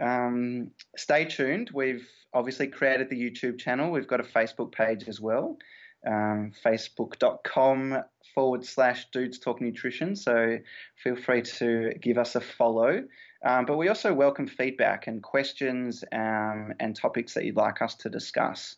um, 0.00 0.70
stay 0.96 1.24
tuned. 1.24 1.70
We've 1.72 2.08
obviously 2.32 2.68
created 2.68 3.10
the 3.10 3.20
YouTube 3.20 3.58
channel. 3.58 3.90
We've 3.90 4.06
got 4.06 4.20
a 4.20 4.24
Facebook 4.24 4.72
page 4.72 5.08
as 5.08 5.20
well, 5.20 5.58
um, 6.06 6.52
facebook.com 6.64 8.02
forward 8.34 8.64
slash 8.64 9.06
dudes 9.12 9.38
talk 9.38 9.60
nutrition. 9.60 10.14
So 10.14 10.58
feel 11.02 11.16
free 11.16 11.42
to 11.42 11.92
give 12.00 12.18
us 12.18 12.34
a 12.34 12.40
follow. 12.40 13.04
Um, 13.44 13.66
but 13.66 13.76
we 13.76 13.88
also 13.88 14.12
welcome 14.12 14.48
feedback 14.48 15.06
and 15.06 15.22
questions 15.22 16.04
um, 16.12 16.72
and 16.80 16.94
topics 16.94 17.34
that 17.34 17.44
you'd 17.44 17.56
like 17.56 17.82
us 17.82 17.94
to 17.96 18.10
discuss. 18.10 18.76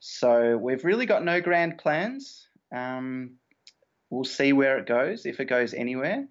So 0.00 0.56
we've 0.56 0.84
really 0.84 1.06
got 1.06 1.24
no 1.24 1.40
grand 1.40 1.78
plans. 1.78 2.48
Um, 2.74 3.32
we'll 4.08 4.24
see 4.24 4.52
where 4.52 4.78
it 4.78 4.86
goes, 4.86 5.26
if 5.26 5.40
it 5.40 5.46
goes 5.46 5.74
anywhere. 5.74 6.26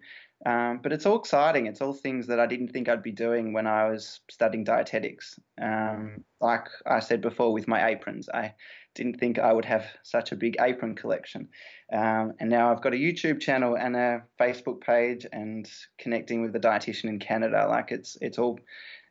Um, 0.45 0.79
but 0.81 0.93
it's 0.93 1.05
all 1.05 1.19
exciting. 1.19 1.65
It's 1.65 1.81
all 1.81 1.93
things 1.93 2.27
that 2.27 2.39
I 2.39 2.45
didn't 2.45 2.69
think 2.69 2.87
I'd 2.87 3.03
be 3.03 3.11
doing 3.11 3.51
when 3.51 3.67
I 3.67 3.89
was 3.89 4.21
studying 4.31 4.63
dietetics. 4.63 5.37
Um, 5.61 6.23
like 6.39 6.67
I 6.85 6.99
said 6.99 7.21
before 7.21 7.51
with 7.51 7.67
my 7.67 7.89
aprons, 7.89 8.29
I 8.33 8.53
didn't 8.95 9.19
think 9.19 9.37
I 9.37 9.51
would 9.51 9.65
have 9.65 9.85
such 10.03 10.31
a 10.31 10.37
big 10.37 10.55
apron 10.59 10.95
collection. 10.95 11.49
Um, 11.91 12.33
and 12.39 12.49
now 12.49 12.71
I've 12.71 12.81
got 12.81 12.93
a 12.93 12.97
YouTube 12.97 13.41
channel 13.41 13.75
and 13.75 13.95
a 13.95 14.23
Facebook 14.39 14.81
page 14.81 15.25
and 15.31 15.69
connecting 15.97 16.41
with 16.41 16.55
a 16.55 16.59
dietitian 16.59 17.05
in 17.05 17.19
Canada. 17.19 17.67
Like 17.67 17.91
it's 17.91 18.17
it's 18.21 18.39
all 18.39 18.59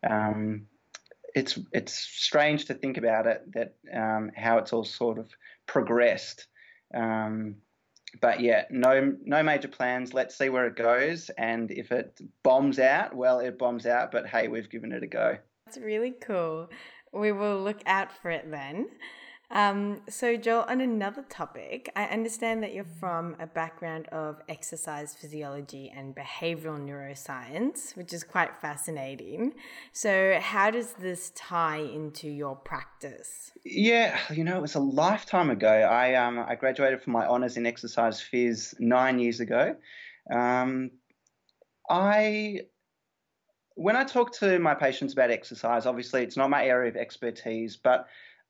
um, 0.08 0.66
it's 1.34 1.58
it's 1.72 1.92
strange 1.92 2.66
to 2.66 2.74
think 2.74 2.96
about 2.96 3.26
it 3.26 3.42
that 3.52 3.74
um, 3.94 4.30
how 4.34 4.58
it's 4.58 4.72
all 4.72 4.84
sort 4.84 5.18
of 5.18 5.28
progressed. 5.66 6.46
Um, 6.94 7.56
but 8.20 8.40
yeah, 8.40 8.64
no 8.70 9.14
no 9.24 9.42
major 9.42 9.68
plans. 9.68 10.14
Let's 10.14 10.36
see 10.36 10.48
where 10.48 10.66
it 10.66 10.76
goes, 10.76 11.30
and 11.36 11.70
if 11.70 11.92
it 11.92 12.20
bombs 12.42 12.78
out, 12.78 13.14
well, 13.14 13.40
it 13.40 13.58
bombs 13.58 13.86
out. 13.86 14.10
But 14.10 14.26
hey, 14.26 14.48
we've 14.48 14.70
given 14.70 14.92
it 14.92 15.02
a 15.02 15.06
go. 15.06 15.38
That's 15.66 15.78
really 15.78 16.14
cool. 16.20 16.70
We 17.12 17.32
will 17.32 17.62
look 17.62 17.80
out 17.86 18.12
for 18.12 18.30
it 18.30 18.50
then. 18.50 18.88
Um, 19.50 20.02
so, 20.10 20.36
Joel, 20.36 20.66
on 20.68 20.82
another 20.82 21.24
topic, 21.30 21.90
I 21.96 22.04
understand 22.04 22.62
that 22.62 22.74
you're 22.74 22.84
from 22.84 23.34
a 23.40 23.46
background 23.46 24.06
of 24.08 24.42
exercise 24.46 25.14
physiology 25.14 25.90
and 25.94 26.14
behavioral 26.14 26.78
neuroscience, 26.78 27.96
which 27.96 28.12
is 28.12 28.24
quite 28.24 28.60
fascinating. 28.60 29.54
So, 29.92 30.38
how 30.42 30.70
does 30.70 30.92
this 30.94 31.32
tie 31.34 31.78
into 31.78 32.28
your 32.28 32.56
practice? 32.56 33.50
Yeah, 33.64 34.18
you 34.30 34.44
know, 34.44 34.56
it 34.58 34.62
was 34.62 34.74
a 34.74 34.80
lifetime 34.80 35.48
ago. 35.48 35.72
I 35.72 36.14
um, 36.14 36.38
I 36.38 36.54
graduated 36.54 37.00
from 37.00 37.14
my 37.14 37.26
honors 37.26 37.56
in 37.56 37.64
exercise 37.64 38.20
phys 38.20 38.74
nine 38.78 39.18
years 39.18 39.40
ago. 39.40 39.76
Um, 40.30 40.90
I 41.88 42.60
when 43.76 43.96
I 43.96 44.04
talk 44.04 44.32
to 44.40 44.58
my 44.58 44.74
patients 44.74 45.12
about 45.12 45.30
exercise, 45.30 45.86
obviously 45.86 46.22
it's 46.22 46.36
not 46.36 46.50
my 46.50 46.64
area 46.64 46.90
of 46.90 46.96
expertise, 46.96 47.76
but 47.76 48.08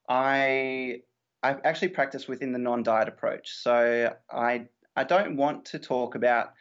I 0.09 1.01
I 1.41 1.51
actually 1.63 1.89
practice 1.89 2.27
within 2.27 2.51
the 2.51 2.59
non-diet 2.59 3.07
approach. 3.07 3.51
So 3.51 4.13
I 4.29 4.65
I 4.95 5.03
don't 5.05 5.37
want 5.37 5.65
to 5.65 5.79
talk 5.79 6.15
about 6.15 6.53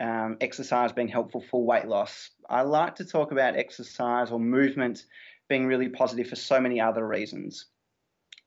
um, 0.00 0.36
exercise 0.40 0.92
being 0.92 1.08
helpful 1.08 1.44
for 1.50 1.64
weight 1.64 1.86
loss. 1.86 2.30
I 2.48 2.62
like 2.62 2.96
to 2.96 3.04
talk 3.04 3.32
about 3.32 3.56
exercise 3.56 4.30
or 4.30 4.40
movement 4.40 5.04
being 5.48 5.66
really 5.66 5.88
positive 5.88 6.28
for 6.28 6.36
so 6.36 6.60
many 6.60 6.80
other 6.80 7.06
reasons. 7.06 7.66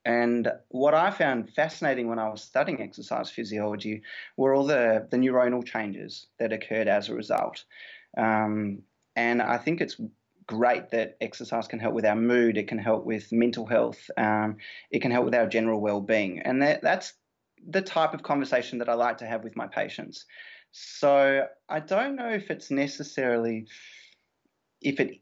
And 0.06 0.52
what 0.70 0.94
I 0.94 1.12
found 1.12 1.54
fascinating 1.54 2.08
when 2.08 2.20
I 2.20 2.30
was 2.30 2.42
studying 2.42 2.82
exercise 2.82 3.30
physiology 3.30 4.02
were 4.38 4.54
all 4.54 4.66
the, 4.66 5.08
the 5.12 5.18
neuronal 5.18 5.66
changes 5.66 6.28
that 6.40 6.54
occurred 6.54 6.88
as 6.88 7.10
a 7.10 7.16
result. 7.16 7.64
Um, 8.18 8.84
and 9.16 9.42
I 9.42 9.58
think 9.58 9.82
it's 9.82 10.00
great 10.50 10.90
that 10.90 11.16
exercise 11.22 11.68
can 11.68 11.78
help 11.78 11.94
with 11.94 12.06
our 12.06 12.16
mood, 12.16 12.58
it 12.58 12.68
can 12.68 12.80
help 12.80 13.06
with 13.06 13.32
mental 13.32 13.68
health, 13.68 14.10
um, 14.18 14.58
it 14.90 15.00
can 15.00 15.12
help 15.12 15.26
with 15.26 15.36
our 15.36 15.46
general 15.46 15.80
well 15.80 16.02
being. 16.02 16.40
And 16.40 16.64
that, 16.64 16.82
that's 16.82 17.14
the 17.68 17.84
type 17.84 18.16
of 18.16 18.24
conversation 18.24 18.80
that 18.80 18.90
I 18.90 18.96
like 18.96 19.20
to 19.20 19.28
have 19.28 19.44
with 19.44 19.56
my 19.56 19.68
patients. 19.68 20.26
So 20.72 21.46
I 21.70 21.80
don't 21.80 22.16
know 22.16 22.30
if 22.30 22.50
it's 22.50 22.72
necessarily, 22.72 23.68
if 24.82 25.00
it 25.00 25.22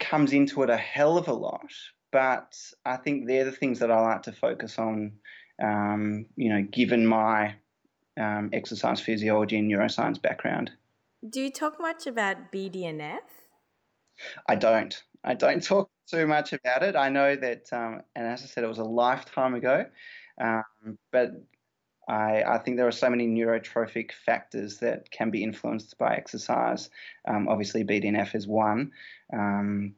comes 0.00 0.32
into 0.32 0.62
it 0.62 0.70
a 0.70 0.78
hell 0.78 1.18
of 1.18 1.28
a 1.28 1.34
lot, 1.34 1.70
but 2.10 2.56
I 2.86 2.96
think 2.96 3.26
they're 3.26 3.44
the 3.44 3.52
things 3.52 3.80
that 3.80 3.90
I 3.90 4.00
like 4.00 4.22
to 4.22 4.32
focus 4.32 4.78
on, 4.78 5.12
um, 5.62 6.24
you 6.36 6.48
know, 6.48 6.62
given 6.62 7.06
my 7.06 7.56
um, 8.18 8.48
exercise 8.54 8.98
physiology 8.98 9.58
and 9.58 9.70
neuroscience 9.70 10.22
background. 10.22 10.70
Do 11.28 11.42
you 11.42 11.50
talk 11.50 11.78
much 11.78 12.06
about 12.06 12.50
BDNF? 12.50 13.43
I 14.48 14.54
don't. 14.54 15.02
I 15.24 15.34
don't 15.34 15.62
talk 15.62 15.90
too 16.06 16.26
much 16.26 16.52
about 16.52 16.82
it. 16.82 16.96
I 16.96 17.08
know 17.08 17.34
that, 17.34 17.72
um, 17.72 18.02
and 18.14 18.26
as 18.26 18.42
I 18.42 18.46
said, 18.46 18.64
it 18.64 18.68
was 18.68 18.78
a 18.78 18.84
lifetime 18.84 19.54
ago. 19.54 19.86
Um, 20.38 20.98
but 21.10 21.30
I, 22.08 22.42
I, 22.42 22.58
think 22.58 22.76
there 22.76 22.86
are 22.86 22.92
so 22.92 23.08
many 23.08 23.26
neurotrophic 23.26 24.12
factors 24.12 24.78
that 24.78 25.10
can 25.10 25.30
be 25.30 25.42
influenced 25.42 25.96
by 25.96 26.14
exercise. 26.14 26.90
Um, 27.26 27.48
obviously, 27.48 27.84
BDNF 27.84 28.34
is 28.34 28.46
one. 28.46 28.92
Um, 29.32 29.94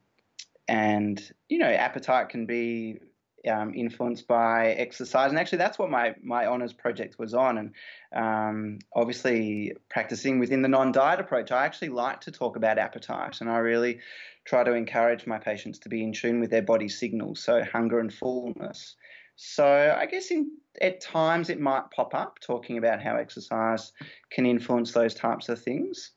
and, 0.67 1.21
you 1.49 1.57
know, 1.57 1.69
appetite 1.69 2.29
can 2.29 2.45
be 2.45 2.99
um, 3.49 3.73
influenced 3.73 4.27
by 4.27 4.71
exercise. 4.71 5.29
And 5.29 5.39
actually, 5.39 5.59
that's 5.59 5.77
what 5.77 5.89
my, 5.89 6.15
my 6.23 6.47
honours 6.47 6.73
project 6.73 7.19
was 7.19 7.33
on. 7.33 7.57
And 7.57 7.73
um, 8.15 8.79
obviously, 8.93 9.73
practicing 9.89 10.39
within 10.39 10.61
the 10.61 10.67
non 10.67 10.91
diet 10.91 11.19
approach, 11.19 11.51
I 11.51 11.65
actually 11.65 11.89
like 11.89 12.21
to 12.21 12.31
talk 12.31 12.55
about 12.55 12.77
appetite. 12.77 13.41
And 13.41 13.49
I 13.49 13.57
really 13.57 13.99
try 14.45 14.63
to 14.63 14.73
encourage 14.73 15.27
my 15.27 15.37
patients 15.37 15.79
to 15.79 15.89
be 15.89 16.03
in 16.03 16.13
tune 16.13 16.39
with 16.39 16.49
their 16.49 16.61
body 16.61 16.89
signals, 16.89 17.41
so 17.41 17.63
hunger 17.63 17.99
and 17.99 18.13
fullness. 18.13 18.95
So 19.35 19.95
I 19.97 20.07
guess 20.07 20.31
in 20.31 20.51
at 20.81 20.99
times 20.99 21.49
it 21.49 21.59
might 21.59 21.91
pop 21.91 22.15
up 22.15 22.39
talking 22.39 22.77
about 22.77 23.01
how 23.01 23.17
exercise 23.17 23.91
can 24.31 24.45
influence 24.45 24.91
those 24.91 25.13
types 25.13 25.49
of 25.49 25.61
things. 25.61 26.11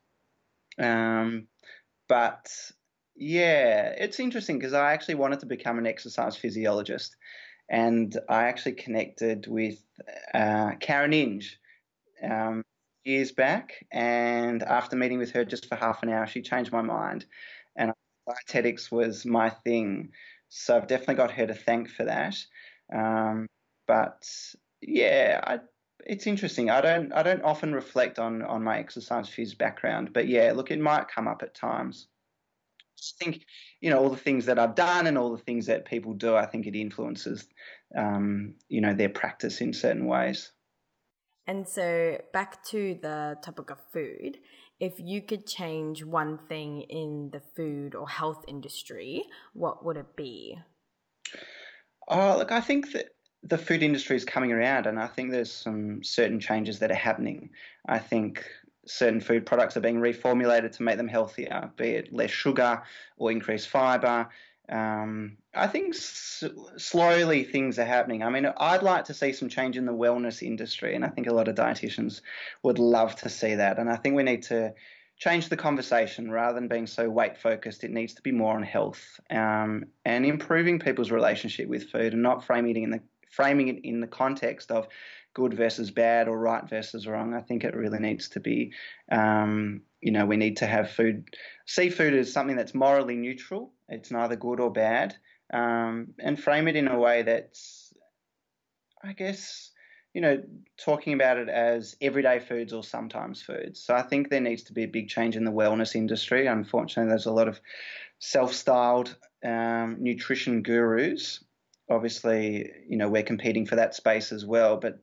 Um, 0.78 1.46
but 2.08 2.50
yeah, 3.20 3.90
it's 3.98 4.18
interesting 4.18 4.58
because 4.58 4.72
I 4.74 4.94
actually 4.94 5.16
wanted 5.16 5.40
to 5.40 5.46
become 5.46 5.78
an 5.78 5.86
exercise 5.86 6.36
physiologist, 6.36 7.16
and 7.70 8.18
I 8.30 8.44
actually 8.44 8.72
connected 8.74 9.46
with 9.46 9.78
uh, 10.34 10.72
Karen 10.80 11.12
Inge 11.12 11.60
um, 12.24 12.62
years 13.04 13.32
back, 13.32 13.86
and 13.92 14.62
after 14.62 14.96
meeting 14.96 15.18
with 15.18 15.32
her 15.32 15.44
just 15.44 15.66
for 15.68 15.76
half 15.76 16.02
an 16.02 16.10
hour, 16.10 16.26
she 16.26 16.42
changed 16.42 16.72
my 16.72 16.82
mind, 16.82 17.26
and 17.76 17.92
dietetics 18.28 18.90
was 18.92 19.26
my 19.26 19.50
thing. 19.50 20.12
So 20.48 20.76
I've 20.76 20.88
definitely 20.88 21.16
got 21.16 21.32
her 21.32 21.46
to 21.46 21.54
thank 21.54 21.90
for 21.90 22.04
that. 22.06 22.36
Um, 22.94 23.48
but 23.86 24.28
yeah, 24.82 25.40
I, 25.46 25.60
it's 26.06 26.26
interesting. 26.26 26.70
I 26.70 26.80
don't 26.82 27.12
I 27.12 27.22
don't 27.24 27.42
often 27.44 27.74
reflect 27.74 28.18
on 28.18 28.42
on 28.42 28.64
my 28.64 28.78
exercise 28.78 29.28
phys 29.28 29.58
background, 29.58 30.12
but 30.14 30.28
yeah, 30.28 30.52
look, 30.52 30.70
it 30.70 30.80
might 30.80 31.08
come 31.08 31.28
up 31.28 31.42
at 31.42 31.54
times. 31.54 32.08
I 32.98 33.24
think 33.24 33.44
you 33.80 33.90
know 33.90 33.98
all 33.98 34.10
the 34.10 34.16
things 34.16 34.46
that 34.46 34.58
I've 34.58 34.74
done 34.74 35.06
and 35.06 35.16
all 35.16 35.32
the 35.32 35.42
things 35.42 35.66
that 35.66 35.84
people 35.84 36.12
do. 36.12 36.36
I 36.36 36.46
think 36.46 36.66
it 36.66 36.76
influences 36.76 37.46
um, 37.96 38.54
you 38.68 38.80
know 38.80 38.94
their 38.94 39.08
practice 39.08 39.60
in 39.60 39.72
certain 39.72 40.06
ways. 40.06 40.50
And 41.46 41.68
so 41.68 42.20
back 42.32 42.62
to 42.66 42.98
the 43.02 43.36
topic 43.42 43.70
of 43.70 43.78
food, 43.92 44.38
if 44.78 44.94
you 44.98 45.20
could 45.20 45.46
change 45.46 46.04
one 46.04 46.38
thing 46.48 46.82
in 46.82 47.30
the 47.32 47.40
food 47.56 47.94
or 47.94 48.08
health 48.08 48.44
industry, 48.46 49.24
what 49.52 49.84
would 49.84 49.96
it 49.96 50.14
be? 50.16 50.58
Oh, 52.08 52.36
look, 52.38 52.52
I 52.52 52.60
think 52.60 52.92
that 52.92 53.06
the 53.42 53.58
food 53.58 53.82
industry 53.82 54.16
is 54.16 54.24
coming 54.24 54.52
around, 54.52 54.86
and 54.86 54.98
I 54.98 55.06
think 55.06 55.30
there's 55.30 55.52
some 55.52 56.02
certain 56.02 56.40
changes 56.40 56.78
that 56.80 56.90
are 56.90 56.94
happening. 56.94 57.50
I 57.88 57.98
think 57.98 58.44
certain 58.86 59.20
food 59.20 59.46
products 59.46 59.76
are 59.76 59.80
being 59.80 60.00
reformulated 60.00 60.72
to 60.72 60.82
make 60.82 60.96
them 60.96 61.08
healthier, 61.08 61.70
be 61.76 61.90
it 61.90 62.12
less 62.12 62.30
sugar 62.30 62.82
or 63.16 63.30
increased 63.30 63.68
fiber. 63.68 64.28
Um, 64.68 65.36
I 65.54 65.66
think 65.66 65.94
s- 65.94 66.44
slowly 66.76 67.44
things 67.44 67.78
are 67.78 67.84
happening. 67.84 68.22
I 68.22 68.30
mean, 68.30 68.46
I'd 68.56 68.82
like 68.82 69.04
to 69.06 69.14
see 69.14 69.32
some 69.32 69.48
change 69.48 69.76
in 69.76 69.84
the 69.84 69.92
wellness 69.92 70.42
industry, 70.42 70.94
and 70.94 71.04
I 71.04 71.08
think 71.08 71.26
a 71.26 71.34
lot 71.34 71.48
of 71.48 71.56
dietitians 71.56 72.20
would 72.62 72.78
love 72.78 73.16
to 73.16 73.28
see 73.28 73.56
that. 73.56 73.78
And 73.78 73.90
I 73.90 73.96
think 73.96 74.14
we 74.14 74.22
need 74.22 74.44
to 74.44 74.72
change 75.18 75.48
the 75.48 75.56
conversation 75.56 76.30
rather 76.30 76.54
than 76.54 76.68
being 76.68 76.86
so 76.86 77.10
weight 77.10 77.36
focused. 77.36 77.84
It 77.84 77.90
needs 77.90 78.14
to 78.14 78.22
be 78.22 78.32
more 78.32 78.54
on 78.54 78.62
health 78.62 79.20
um, 79.30 79.84
and 80.04 80.24
improving 80.24 80.78
people's 80.78 81.10
relationship 81.10 81.68
with 81.68 81.90
food, 81.90 82.12
and 82.14 82.22
not 82.22 82.44
framing 82.44 82.76
it 82.76 82.82
in 82.82 82.90
the 82.90 83.00
framing 83.30 83.68
it 83.68 83.84
in 83.84 84.00
the 84.00 84.06
context 84.06 84.70
of 84.72 84.88
good 85.34 85.54
versus 85.54 85.90
bad 85.90 86.28
or 86.28 86.38
right 86.38 86.68
versus 86.68 87.06
wrong. 87.06 87.34
I 87.34 87.40
think 87.40 87.64
it 87.64 87.74
really 87.74 87.98
needs 87.98 88.30
to 88.30 88.40
be, 88.40 88.72
um, 89.10 89.82
you 90.00 90.12
know, 90.12 90.26
we 90.26 90.36
need 90.36 90.58
to 90.58 90.66
have 90.66 90.90
food, 90.90 91.24
seafood 91.66 92.14
is 92.14 92.32
something 92.32 92.56
that's 92.56 92.74
morally 92.74 93.16
neutral. 93.16 93.72
It's 93.88 94.10
neither 94.10 94.36
good 94.36 94.60
or 94.60 94.72
bad, 94.72 95.16
um, 95.52 96.14
and 96.18 96.38
frame 96.38 96.68
it 96.68 96.76
in 96.76 96.88
a 96.88 96.98
way 96.98 97.22
that's, 97.22 97.92
I 99.02 99.12
guess, 99.12 99.70
you 100.12 100.20
know, 100.20 100.42
talking 100.76 101.12
about 101.12 101.38
it 101.38 101.48
as 101.48 101.96
everyday 102.00 102.40
foods 102.40 102.72
or 102.72 102.82
sometimes 102.82 103.42
foods. 103.42 103.80
So 103.80 103.94
I 103.94 104.02
think 104.02 104.28
there 104.28 104.40
needs 104.40 104.64
to 104.64 104.72
be 104.72 104.82
a 104.82 104.88
big 104.88 105.08
change 105.08 105.36
in 105.36 105.44
the 105.44 105.52
wellness 105.52 105.94
industry. 105.94 106.48
Unfortunately, 106.48 107.08
there's 107.08 107.26
a 107.26 107.32
lot 107.32 107.48
of 107.48 107.60
self-styled 108.18 109.16
um, 109.44 109.98
nutrition 110.00 110.62
gurus 110.62 111.44
obviously, 111.90 112.70
you 112.88 112.96
know, 112.96 113.08
we're 113.08 113.22
competing 113.22 113.66
for 113.66 113.76
that 113.76 113.94
space 113.94 114.32
as 114.32 114.46
well, 114.46 114.76
but 114.76 114.98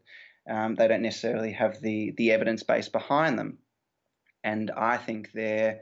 um, 0.50 0.76
they 0.76 0.88
don't 0.88 1.02
necessarily 1.02 1.52
have 1.52 1.82
the 1.82 2.14
the 2.18 2.32
evidence 2.32 2.64
base 2.64 2.88
behind 2.88 3.38
them, 3.38 3.58
and 4.44 4.72
I 4.72 4.98
think 4.98 5.32
they're 5.34 5.82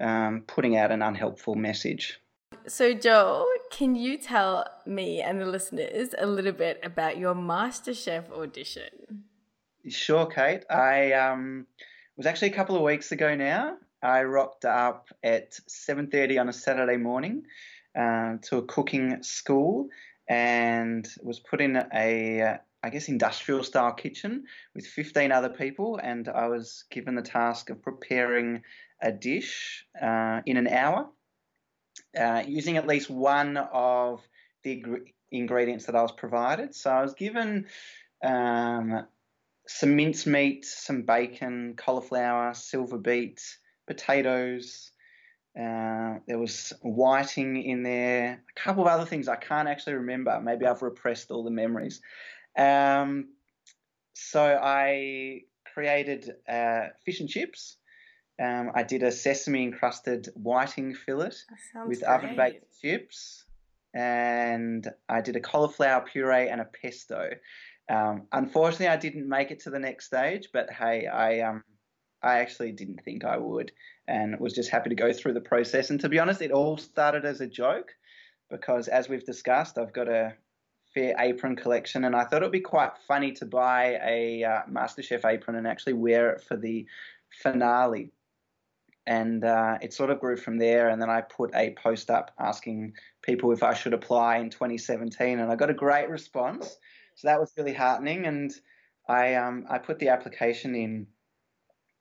um, 0.00 0.44
putting 0.46 0.76
out 0.76 0.92
an 0.92 1.02
unhelpful 1.02 1.56
message. 1.56 2.20
So, 2.68 2.94
Joel, 2.94 3.46
can 3.70 3.94
you 3.94 4.18
tell 4.18 4.66
me 4.86 5.20
and 5.20 5.40
the 5.40 5.46
listeners 5.46 6.14
a 6.16 6.26
little 6.26 6.52
bit 6.52 6.80
about 6.82 7.18
your 7.18 7.34
MasterChef 7.34 8.30
audition? 8.30 9.24
Sure, 9.88 10.26
Kate. 10.26 10.64
I 10.70 11.12
um, 11.12 11.66
was 12.16 12.26
actually 12.26 12.50
a 12.50 12.54
couple 12.54 12.76
of 12.76 12.82
weeks 12.82 13.12
ago 13.12 13.34
now. 13.34 13.76
I 14.02 14.22
rocked 14.22 14.64
up 14.64 15.08
at 15.22 15.58
7:30 15.68 16.40
on 16.40 16.48
a 16.48 16.52
Saturday 16.52 16.96
morning 16.96 17.44
uh, 17.98 18.36
to 18.42 18.58
a 18.58 18.62
cooking 18.62 19.22
school 19.22 19.88
and 20.28 21.08
was 21.22 21.38
put 21.38 21.60
in 21.60 21.76
a 21.94 22.58
I 22.82 22.90
guess 22.90 23.08
industrial 23.08 23.64
style 23.64 23.92
kitchen 23.92 24.44
with 24.74 24.86
15 24.86 25.32
other 25.32 25.48
people, 25.48 25.98
and 26.00 26.28
I 26.28 26.46
was 26.46 26.84
given 26.90 27.16
the 27.16 27.22
task 27.22 27.70
of 27.70 27.82
preparing 27.82 28.62
a 29.02 29.10
dish 29.10 29.84
uh, 30.00 30.40
in 30.46 30.56
an 30.56 30.68
hour 30.68 31.08
uh, 32.18 32.44
using 32.46 32.76
at 32.76 32.86
least 32.86 33.10
one 33.10 33.56
of 33.56 34.26
the 34.62 34.84
ingredients 35.30 35.86
that 35.86 35.96
I 35.96 36.02
was 36.02 36.12
provided. 36.12 36.74
So 36.74 36.90
I 36.90 37.02
was 37.02 37.14
given 37.14 37.66
um, 38.22 39.06
some 39.66 39.96
mincemeat, 39.96 40.64
some 40.64 41.02
bacon, 41.02 41.74
cauliflower, 41.76 42.54
silver 42.54 42.98
beet, 42.98 43.42
potatoes, 43.86 44.92
uh, 45.58 46.18
there 46.26 46.38
was 46.38 46.74
whiting 46.82 47.62
in 47.62 47.82
there, 47.82 48.42
a 48.56 48.60
couple 48.60 48.82
of 48.82 48.88
other 48.88 49.06
things 49.06 49.26
I 49.26 49.36
can't 49.36 49.68
actually 49.68 49.94
remember. 49.94 50.38
Maybe 50.40 50.66
I've 50.66 50.82
repressed 50.82 51.30
all 51.30 51.44
the 51.44 51.50
memories. 51.50 52.02
Um, 52.58 53.28
so 54.12 54.42
I 54.42 55.42
created 55.72 56.34
uh, 56.48 56.88
fish 57.04 57.20
and 57.20 57.28
chips. 57.28 57.76
Um, 58.42 58.72
I 58.74 58.82
did 58.82 59.02
a 59.02 59.10
sesame 59.10 59.62
encrusted 59.62 60.28
whiting 60.34 60.94
fillet 60.94 61.32
with 61.86 62.02
oven 62.02 62.36
baked 62.36 62.66
chips, 62.82 63.44
and 63.94 64.86
I 65.08 65.22
did 65.22 65.36
a 65.36 65.40
cauliflower 65.40 66.02
puree 66.02 66.48
and 66.48 66.60
a 66.60 66.66
pesto. 66.66 67.30
Um, 67.88 68.26
unfortunately, 68.32 68.88
I 68.88 68.96
didn't 68.96 69.26
make 69.26 69.50
it 69.50 69.60
to 69.60 69.70
the 69.70 69.78
next 69.78 70.06
stage, 70.06 70.50
but 70.52 70.70
hey, 70.70 71.06
I 71.06 71.40
um, 71.40 71.64
I 72.22 72.40
actually 72.40 72.72
didn't 72.72 73.02
think 73.04 73.24
I 73.24 73.38
would 73.38 73.72
and 74.08 74.38
was 74.38 74.52
just 74.52 74.70
happy 74.70 74.88
to 74.88 74.94
go 74.94 75.12
through 75.12 75.34
the 75.34 75.40
process. 75.40 75.90
And 75.90 76.00
to 76.00 76.08
be 76.08 76.18
honest, 76.18 76.42
it 76.42 76.52
all 76.52 76.76
started 76.76 77.24
as 77.24 77.40
a 77.40 77.46
joke 77.46 77.94
because, 78.50 78.88
as 78.88 79.08
we've 79.08 79.24
discussed, 79.24 79.78
I've 79.78 79.92
got 79.92 80.08
a 80.08 80.34
fair 80.94 81.14
apron 81.18 81.56
collection, 81.56 82.04
and 82.04 82.14
I 82.14 82.24
thought 82.24 82.42
it 82.42 82.44
would 82.44 82.52
be 82.52 82.60
quite 82.60 82.92
funny 83.08 83.32
to 83.32 83.46
buy 83.46 83.98
a 84.04 84.44
uh, 84.44 84.62
MasterChef 84.70 85.24
apron 85.24 85.56
and 85.56 85.66
actually 85.66 85.94
wear 85.94 86.30
it 86.30 86.42
for 86.42 86.56
the 86.56 86.86
finale. 87.42 88.12
And 89.08 89.44
uh, 89.44 89.78
it 89.82 89.92
sort 89.92 90.10
of 90.10 90.18
grew 90.18 90.36
from 90.36 90.58
there. 90.58 90.88
And 90.88 91.00
then 91.00 91.10
I 91.10 91.20
put 91.20 91.54
a 91.54 91.76
post 91.80 92.10
up 92.10 92.32
asking 92.40 92.94
people 93.22 93.52
if 93.52 93.62
I 93.62 93.72
should 93.72 93.94
apply 93.94 94.38
in 94.38 94.50
2017, 94.50 95.38
and 95.38 95.50
I 95.50 95.56
got 95.56 95.70
a 95.70 95.74
great 95.74 96.08
response. 96.08 96.76
So 97.14 97.28
that 97.28 97.40
was 97.40 97.52
really 97.56 97.72
heartening. 97.72 98.26
And 98.26 98.52
I 99.08 99.34
um, 99.34 99.66
I 99.68 99.78
put 99.78 99.98
the 99.98 100.08
application 100.08 100.74
in 100.74 101.06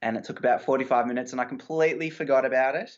and 0.02 0.18
it 0.18 0.24
took 0.24 0.40
about 0.40 0.64
45 0.64 1.08
minutes 1.08 1.32
and 1.32 1.42
I 1.42 1.46
completely 1.46 2.10
forgot 2.10 2.46
about 2.46 2.76
it. 2.76 2.92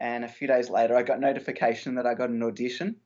And 0.00 0.24
a 0.24 0.28
few 0.28 0.48
days 0.48 0.68
later, 0.68 0.96
I 0.96 1.02
got 1.02 1.20
notification 1.20 1.94
that 1.96 2.06
I 2.06 2.14
got 2.14 2.30
an 2.30 2.42
audition. 2.42 2.96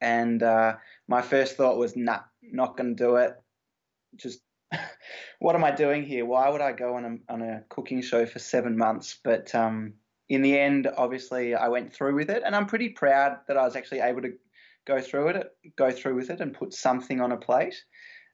And 0.00 0.42
uh, 0.42 0.76
my 1.08 1.22
first 1.22 1.56
thought 1.56 1.78
was, 1.78 1.96
nah, 1.96 2.20
not 2.42 2.76
going 2.76 2.94
to 2.94 3.02
do 3.02 3.16
it. 3.16 3.34
Just, 4.14 4.40
what 5.38 5.54
am 5.54 5.64
I 5.64 5.70
doing 5.70 6.04
here? 6.04 6.26
Why 6.26 6.50
would 6.50 6.60
I 6.60 6.72
go 6.72 6.96
on 6.96 7.04
a, 7.28 7.32
on 7.32 7.42
a 7.42 7.64
cooking 7.68 8.02
show 8.02 8.26
for 8.26 8.38
seven 8.38 8.76
months? 8.76 9.18
But 9.24 9.54
um, 9.54 9.94
in 10.28 10.42
the 10.42 10.58
end, 10.58 10.88
obviously, 10.96 11.54
I 11.54 11.68
went 11.68 11.94
through 11.94 12.14
with 12.14 12.30
it. 12.30 12.42
And 12.44 12.54
I'm 12.54 12.66
pretty 12.66 12.90
proud 12.90 13.38
that 13.48 13.56
I 13.56 13.64
was 13.64 13.76
actually 13.76 14.00
able 14.00 14.22
to 14.22 14.32
go 14.86 15.00
through 15.00 15.28
it, 15.28 15.56
go 15.76 15.90
through 15.90 16.14
with 16.16 16.30
it 16.30 16.40
and 16.40 16.54
put 16.54 16.74
something 16.74 17.20
on 17.20 17.32
a 17.32 17.36
plate. 17.36 17.82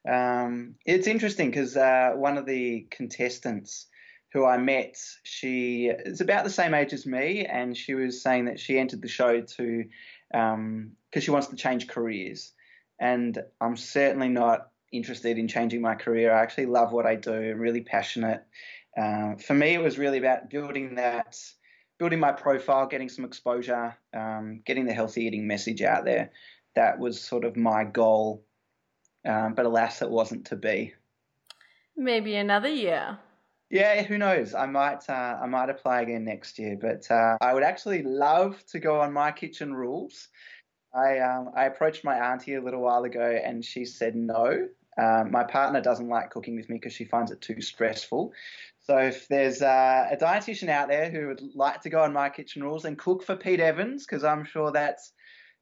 Um, 0.09 0.75
it's 0.85 1.07
interesting 1.07 1.51
because 1.51 1.77
uh, 1.77 2.13
one 2.15 2.39
of 2.39 2.47
the 2.47 2.87
contestants 2.91 3.87
who 4.33 4.47
I 4.47 4.57
met, 4.57 4.97
she 5.25 5.89
is 5.89 6.21
about 6.21 6.45
the 6.45 6.51
same 6.51 6.73
age 6.73 6.93
as 6.93 7.05
me, 7.05 7.45
and 7.45 7.77
she 7.77 7.95
was 7.95 8.23
saying 8.23 8.47
that 8.47 8.59
she 8.59 8.79
entered 8.79 9.03
the 9.03 9.09
show 9.09 9.43
to 9.43 9.85
because 10.31 10.55
um, 10.55 10.97
she 11.21 11.31
wants 11.31 11.49
to 11.49 11.57
change 11.57 11.87
careers. 11.87 12.53
And 12.99 13.39
I'm 13.61 13.77
certainly 13.77 14.29
not 14.29 14.71
interested 14.91 15.39
in 15.39 15.49
changing 15.49 15.83
my 15.83 15.95
career. 15.97 16.33
I 16.33 16.43
actually 16.43 16.67
love 16.67 16.93
what 16.93 17.07
I 17.07 17.17
do. 17.17 17.33
I'm 17.33 17.59
really 17.59 17.83
passionate. 17.83 18.43
Uh, 18.97 19.37
for 19.37 19.55
me, 19.55 19.75
it 19.75 19.83
was 19.83 19.99
really 19.99 20.19
about 20.19 20.49
building 20.49 20.95
that, 20.95 21.39
building 21.99 22.21
my 22.21 22.33
profile, 22.33 22.87
getting 22.87 23.11
some 23.11 23.27
exposure, 23.27 23.97
um, 24.15 24.63
getting 24.65 24.87
the 24.87 24.95
healthy 24.95 25.25
eating 25.25 25.47
message 25.47 25.83
out 25.83 26.05
there. 26.05 26.31
That 26.75 26.99
was 26.99 27.21
sort 27.21 27.45
of 27.45 27.57
my 27.57 27.85
goal. 27.85 28.45
Um, 29.27 29.55
but 29.55 29.67
alas, 29.67 30.01
it 30.01 30.11
wasn't 30.11 30.47
to 30.47 30.57
be. 30.57 30.95
Maybe 31.97 32.35
another 32.37 32.69
year. 32.69 33.19
Yeah, 33.73 34.03
who 34.03 34.19
knows? 34.19 34.55
I 34.55 34.67
might 34.67 35.09
uh, 35.09 35.39
I 35.43 35.47
might 35.47 35.71
apply 35.71 36.03
again 36.03 36.25
next 36.25 36.61
year, 36.61 36.79
but 36.81 37.11
uh, 37.11 37.39
I 37.41 37.55
would 37.55 37.65
actually 37.65 38.05
love 38.05 38.65
to 38.67 38.79
go 38.79 39.01
on 39.01 39.13
my 39.13 39.33
kitchen 39.33 39.75
rules 39.75 40.29
I 40.95 41.19
um, 41.21 41.51
I 41.57 41.65
approached 41.65 42.05
my 42.05 42.33
auntie 42.33 42.55
a 42.55 42.61
little 42.61 42.83
while 42.83 43.05
ago, 43.05 43.41
and 43.43 43.65
she 43.65 43.85
said 43.85 44.15
no. 44.15 44.69
Um, 45.01 45.31
my 45.31 45.43
partner 45.45 45.81
doesn't 45.81 46.09
like 46.09 46.31
cooking 46.31 46.55
with 46.55 46.69
me 46.69 46.77
because 46.77 46.93
she 46.93 47.07
finds 47.07 47.31
it 47.31 47.41
too 47.41 47.63
stressful. 47.63 48.33
So 48.81 48.99
if 48.99 49.27
there's 49.29 49.63
uh, 49.63 50.09
a 50.11 50.17
dietitian 50.17 50.69
out 50.69 50.89
there 50.89 51.11
who 51.11 51.29
would 51.29 51.41
like 51.55 51.81
to 51.83 51.91
go 51.91 52.03
on 52.03 52.13
my 52.13 52.29
kitchen 52.29 52.63
rules 52.63 52.85
and 52.85 52.99
cook 52.99 53.23
for 53.23 53.37
Pete 53.37 53.61
Evans, 53.61 54.05
because 54.05 54.23
I'm 54.23 54.45
sure 54.45 54.71
that's 54.71 55.13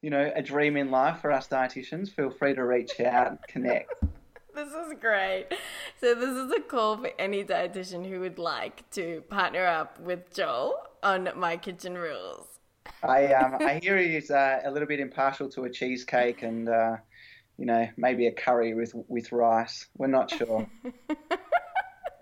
you 0.02 0.10
know 0.10 0.32
a 0.34 0.42
dream 0.42 0.76
in 0.76 0.90
life 0.90 1.20
for 1.20 1.30
us 1.30 1.46
dietitians, 1.46 2.10
feel 2.10 2.30
free 2.30 2.54
to 2.54 2.64
reach 2.64 2.98
out 3.00 3.28
and 3.28 3.38
connect. 3.46 3.92
This 4.54 4.68
is 4.68 4.94
great. 5.00 5.46
So 6.00 6.14
this 6.14 6.30
is 6.30 6.50
a 6.52 6.60
call 6.60 6.96
for 6.96 7.10
any 7.18 7.44
dietitian 7.44 8.08
who 8.08 8.20
would 8.20 8.38
like 8.38 8.88
to 8.90 9.22
partner 9.28 9.64
up 9.64 10.00
with 10.00 10.34
Joel 10.34 10.74
on 11.02 11.30
My 11.36 11.56
Kitchen 11.56 11.96
Rules. 11.96 12.46
I 13.02 13.32
um, 13.32 13.56
I 13.60 13.78
hear 13.82 13.96
he's 13.96 14.30
uh, 14.30 14.60
a 14.64 14.70
little 14.70 14.88
bit 14.88 15.00
impartial 15.00 15.48
to 15.50 15.64
a 15.64 15.70
cheesecake 15.70 16.42
and 16.42 16.68
uh, 16.68 16.96
you 17.58 17.66
know 17.66 17.88
maybe 17.96 18.26
a 18.26 18.32
curry 18.32 18.74
with 18.74 18.92
with 19.08 19.30
rice. 19.32 19.86
We're 19.96 20.08
not 20.08 20.30
sure. 20.30 20.66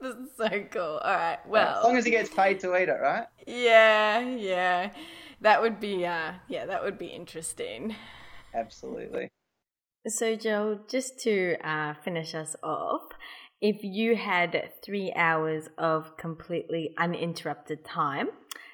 this 0.00 0.14
is 0.14 0.28
so 0.36 0.48
cool. 0.70 1.00
All 1.02 1.14
right. 1.14 1.38
Well, 1.46 1.78
as 1.78 1.84
long 1.84 1.96
as 1.96 2.04
he 2.04 2.10
gets 2.10 2.30
paid 2.30 2.60
to 2.60 2.76
eat 2.76 2.88
it, 2.88 2.98
right? 3.00 3.26
Yeah, 3.46 4.20
yeah. 4.20 4.90
That 5.40 5.62
would 5.62 5.80
be 5.80 6.04
uh, 6.04 6.32
yeah, 6.48 6.66
that 6.66 6.84
would 6.84 6.98
be 6.98 7.06
interesting. 7.06 7.94
Absolutely. 8.54 9.30
So, 10.06 10.36
Joel, 10.36 10.80
just 10.88 11.18
to 11.20 11.56
uh, 11.68 11.94
finish 12.04 12.34
us 12.34 12.54
off, 12.62 13.02
if 13.60 13.82
you 13.82 14.14
had 14.14 14.70
three 14.84 15.12
hours 15.14 15.68
of 15.76 16.16
completely 16.16 16.94
uninterrupted 16.96 17.84
time, 17.84 18.28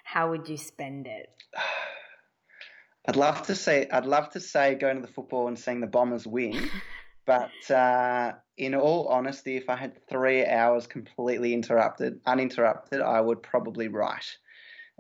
how 0.05 0.31
would 0.31 0.49
you 0.49 0.59
spend 0.59 1.07
it? 1.07 1.29
I'd 3.07 3.17
love 3.17 3.47
to 3.47 3.55
say 3.55 3.87
I'd 3.91 4.07
love 4.07 4.31
to 4.31 4.41
say 4.41 4.75
going 4.77 4.97
to 4.97 5.03
the 5.03 5.13
football 5.13 5.49
and 5.49 5.59
seeing 5.59 5.81
the 5.81 5.87
Bombers 5.87 6.27
win, 6.27 6.71
but 7.27 7.71
uh, 7.71 8.33
in 8.57 8.75
all 8.75 9.09
honesty, 9.09 9.57
if 9.57 9.69
I 9.69 9.77
had 9.77 10.07
three 10.09 10.47
hours 10.47 10.87
completely 10.87 11.53
interrupted, 11.53 12.21
uninterrupted, 12.27 13.01
I 13.01 13.21
would 13.21 13.43
probably 13.43 13.89
write. 13.89 14.37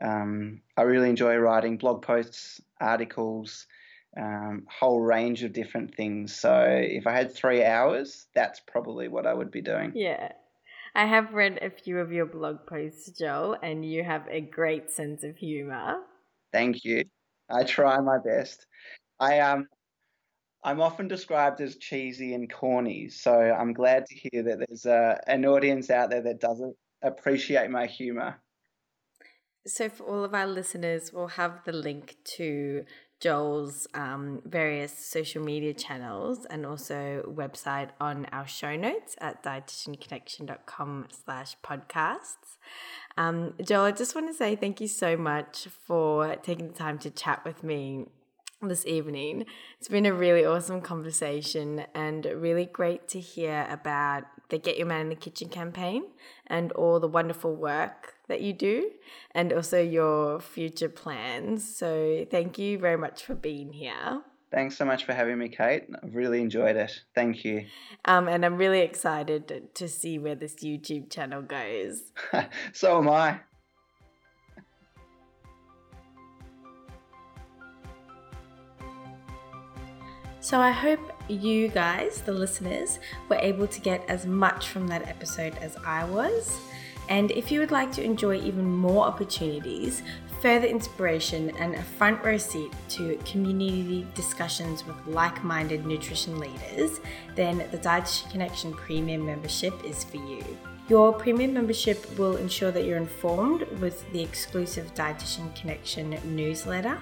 Um, 0.02 0.60
I 0.76 0.82
really 0.82 1.08
enjoy 1.08 1.36
writing 1.36 1.78
blog 1.78 2.02
posts, 2.02 2.60
articles, 2.80 3.66
um, 4.16 4.66
whole 4.68 5.00
range 5.00 5.42
of 5.42 5.52
different 5.52 5.94
things. 5.94 6.34
So 6.34 6.64
if 6.68 7.06
I 7.06 7.12
had 7.12 7.34
three 7.34 7.64
hours, 7.64 8.26
that's 8.34 8.60
probably 8.60 9.08
what 9.08 9.26
I 9.26 9.34
would 9.34 9.50
be 9.50 9.62
doing. 9.62 9.92
Yeah. 9.94 10.32
I 10.94 11.06
have 11.06 11.34
read 11.34 11.58
a 11.60 11.70
few 11.70 11.98
of 11.98 12.12
your 12.12 12.26
blog 12.26 12.66
posts, 12.68 13.10
Joel, 13.18 13.56
and 13.62 13.84
you 13.84 14.04
have 14.04 14.26
a 14.30 14.40
great 14.40 14.90
sense 14.90 15.24
of 15.24 15.36
humor. 15.36 15.96
Thank 16.52 16.84
you. 16.84 17.04
I 17.50 17.64
try 17.64 17.98
my 18.00 18.18
best. 18.24 18.66
I 19.18 19.40
um 19.40 19.66
I'm 20.62 20.80
often 20.80 21.08
described 21.08 21.60
as 21.60 21.76
cheesy 21.76 22.32
and 22.32 22.50
corny, 22.50 23.10
so 23.10 23.32
I'm 23.32 23.74
glad 23.74 24.06
to 24.06 24.14
hear 24.14 24.42
that 24.44 24.64
there's 24.66 24.86
a, 24.86 25.20
an 25.26 25.44
audience 25.44 25.90
out 25.90 26.08
there 26.08 26.22
that 26.22 26.40
doesn't 26.40 26.74
appreciate 27.02 27.70
my 27.70 27.86
humor. 27.86 28.40
So, 29.66 29.90
for 29.90 30.04
all 30.04 30.24
of 30.24 30.34
our 30.34 30.46
listeners, 30.46 31.12
we'll 31.12 31.28
have 31.28 31.64
the 31.64 31.72
link 31.72 32.16
to 32.36 32.84
Joel's 33.24 33.86
um, 33.94 34.42
various 34.44 34.92
social 34.92 35.42
media 35.42 35.72
channels 35.72 36.44
and 36.50 36.66
also 36.66 37.24
website 37.26 37.88
on 37.98 38.26
our 38.26 38.46
show 38.46 38.76
notes 38.76 39.16
at 39.18 39.42
dietitianconnection.com 39.42 41.06
slash 41.24 41.56
podcasts. 41.64 42.58
Um, 43.16 43.54
Joel, 43.64 43.84
I 43.84 43.92
just 43.92 44.14
want 44.14 44.26
to 44.26 44.34
say 44.34 44.56
thank 44.56 44.78
you 44.78 44.88
so 44.88 45.16
much 45.16 45.68
for 45.86 46.36
taking 46.36 46.68
the 46.68 46.74
time 46.74 46.98
to 46.98 47.08
chat 47.08 47.42
with 47.46 47.64
me 47.64 48.04
this 48.60 48.84
evening. 48.84 49.46
It's 49.78 49.88
been 49.88 50.04
a 50.04 50.12
really 50.12 50.44
awesome 50.44 50.82
conversation 50.82 51.86
and 51.94 52.26
really 52.26 52.66
great 52.66 53.08
to 53.08 53.20
hear 53.20 53.66
about 53.70 54.24
the 54.48 54.58
Get 54.58 54.78
Your 54.78 54.86
Man 54.86 55.02
in 55.02 55.08
the 55.08 55.14
Kitchen 55.14 55.48
campaign 55.48 56.04
and 56.46 56.72
all 56.72 57.00
the 57.00 57.08
wonderful 57.08 57.54
work 57.54 58.14
that 58.28 58.40
you 58.40 58.52
do 58.52 58.90
and 59.32 59.52
also 59.52 59.80
your 59.80 60.40
future 60.40 60.88
plans. 60.88 61.76
So, 61.76 62.26
thank 62.30 62.58
you 62.58 62.78
very 62.78 62.96
much 62.96 63.24
for 63.24 63.34
being 63.34 63.72
here. 63.72 64.22
Thanks 64.54 64.76
so 64.76 64.84
much 64.84 65.04
for 65.04 65.12
having 65.12 65.38
me, 65.38 65.48
Kate. 65.48 65.88
I've 66.00 66.14
really 66.14 66.40
enjoyed 66.40 66.76
it. 66.76 67.02
Thank 67.12 67.44
you. 67.44 67.66
Um, 68.04 68.28
and 68.28 68.44
I'm 68.46 68.56
really 68.56 68.82
excited 68.82 69.74
to 69.74 69.88
see 69.88 70.18
where 70.20 70.36
this 70.36 70.54
YouTube 70.56 71.10
channel 71.10 71.42
goes. 71.42 72.12
so 72.72 72.98
am 72.98 73.08
I. 73.08 73.40
So 80.38 80.60
I 80.60 80.70
hope 80.70 81.00
you 81.28 81.68
guys, 81.68 82.22
the 82.22 82.32
listeners, 82.32 82.98
were 83.28 83.36
able 83.36 83.66
to 83.66 83.80
get 83.80 84.04
as 84.08 84.26
much 84.26 84.68
from 84.68 84.86
that 84.88 85.08
episode 85.08 85.56
as 85.58 85.76
I 85.86 86.04
was. 86.04 86.58
And 87.08 87.30
if 87.32 87.50
you 87.52 87.60
would 87.60 87.70
like 87.70 87.92
to 87.92 88.02
enjoy 88.02 88.40
even 88.40 88.64
more 88.64 89.04
opportunities, 89.04 90.02
further 90.40 90.66
inspiration, 90.66 91.54
and 91.58 91.74
a 91.74 91.82
front 91.82 92.22
row 92.24 92.36
seat 92.36 92.72
to 92.90 93.16
community 93.24 94.06
discussions 94.14 94.86
with 94.86 94.96
like 95.06 95.42
minded 95.44 95.86
nutrition 95.86 96.38
leaders, 96.38 97.00
then 97.34 97.58
the 97.70 97.78
Dietitian 97.78 98.30
Connection 98.30 98.72
Premium 98.72 99.24
membership 99.24 99.74
is 99.84 100.04
for 100.04 100.16
you. 100.16 100.44
Your 100.86 101.14
premium 101.14 101.54
membership 101.54 102.18
will 102.18 102.36
ensure 102.36 102.70
that 102.70 102.84
you're 102.84 102.98
informed 102.98 103.62
with 103.80 104.10
the 104.12 104.22
exclusive 104.22 104.94
Dietitian 104.94 105.54
Connection 105.58 106.18
newsletter. 106.24 106.98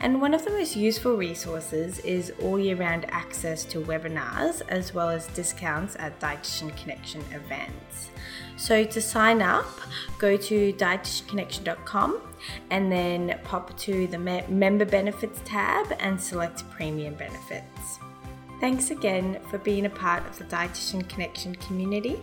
And 0.00 0.20
one 0.20 0.34
of 0.34 0.44
the 0.44 0.50
most 0.50 0.76
useful 0.76 1.16
resources 1.16 2.00
is 2.00 2.34
all 2.42 2.58
year 2.58 2.76
round 2.76 3.06
access 3.08 3.64
to 3.66 3.80
webinars 3.80 4.60
as 4.68 4.92
well 4.92 5.08
as 5.08 5.26
discounts 5.28 5.96
at 5.98 6.20
Dietitian 6.20 6.76
Connection 6.76 7.22
events. 7.32 8.10
So 8.56 8.84
to 8.84 9.00
sign 9.00 9.40
up, 9.40 9.66
go 10.18 10.36
to 10.36 10.72
dietitianconnection.com 10.74 12.20
and 12.70 12.92
then 12.92 13.40
pop 13.42 13.74
to 13.78 14.06
the 14.06 14.18
member 14.18 14.84
benefits 14.84 15.40
tab 15.46 15.96
and 15.98 16.20
select 16.20 16.68
premium 16.70 17.14
benefits. 17.14 17.98
Thanks 18.60 18.90
again 18.90 19.38
for 19.50 19.56
being 19.58 19.86
a 19.86 19.90
part 19.90 20.26
of 20.26 20.38
the 20.38 20.44
Dietitian 20.44 21.08
Connection 21.08 21.54
community. 21.56 22.20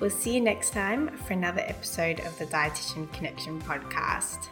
We'll 0.00 0.10
see 0.10 0.34
you 0.34 0.40
next 0.40 0.70
time 0.70 1.08
for 1.18 1.32
another 1.32 1.62
episode 1.62 2.20
of 2.20 2.38
the 2.38 2.46
Dietitian 2.46 3.12
Connection 3.12 3.60
podcast. 3.62 4.48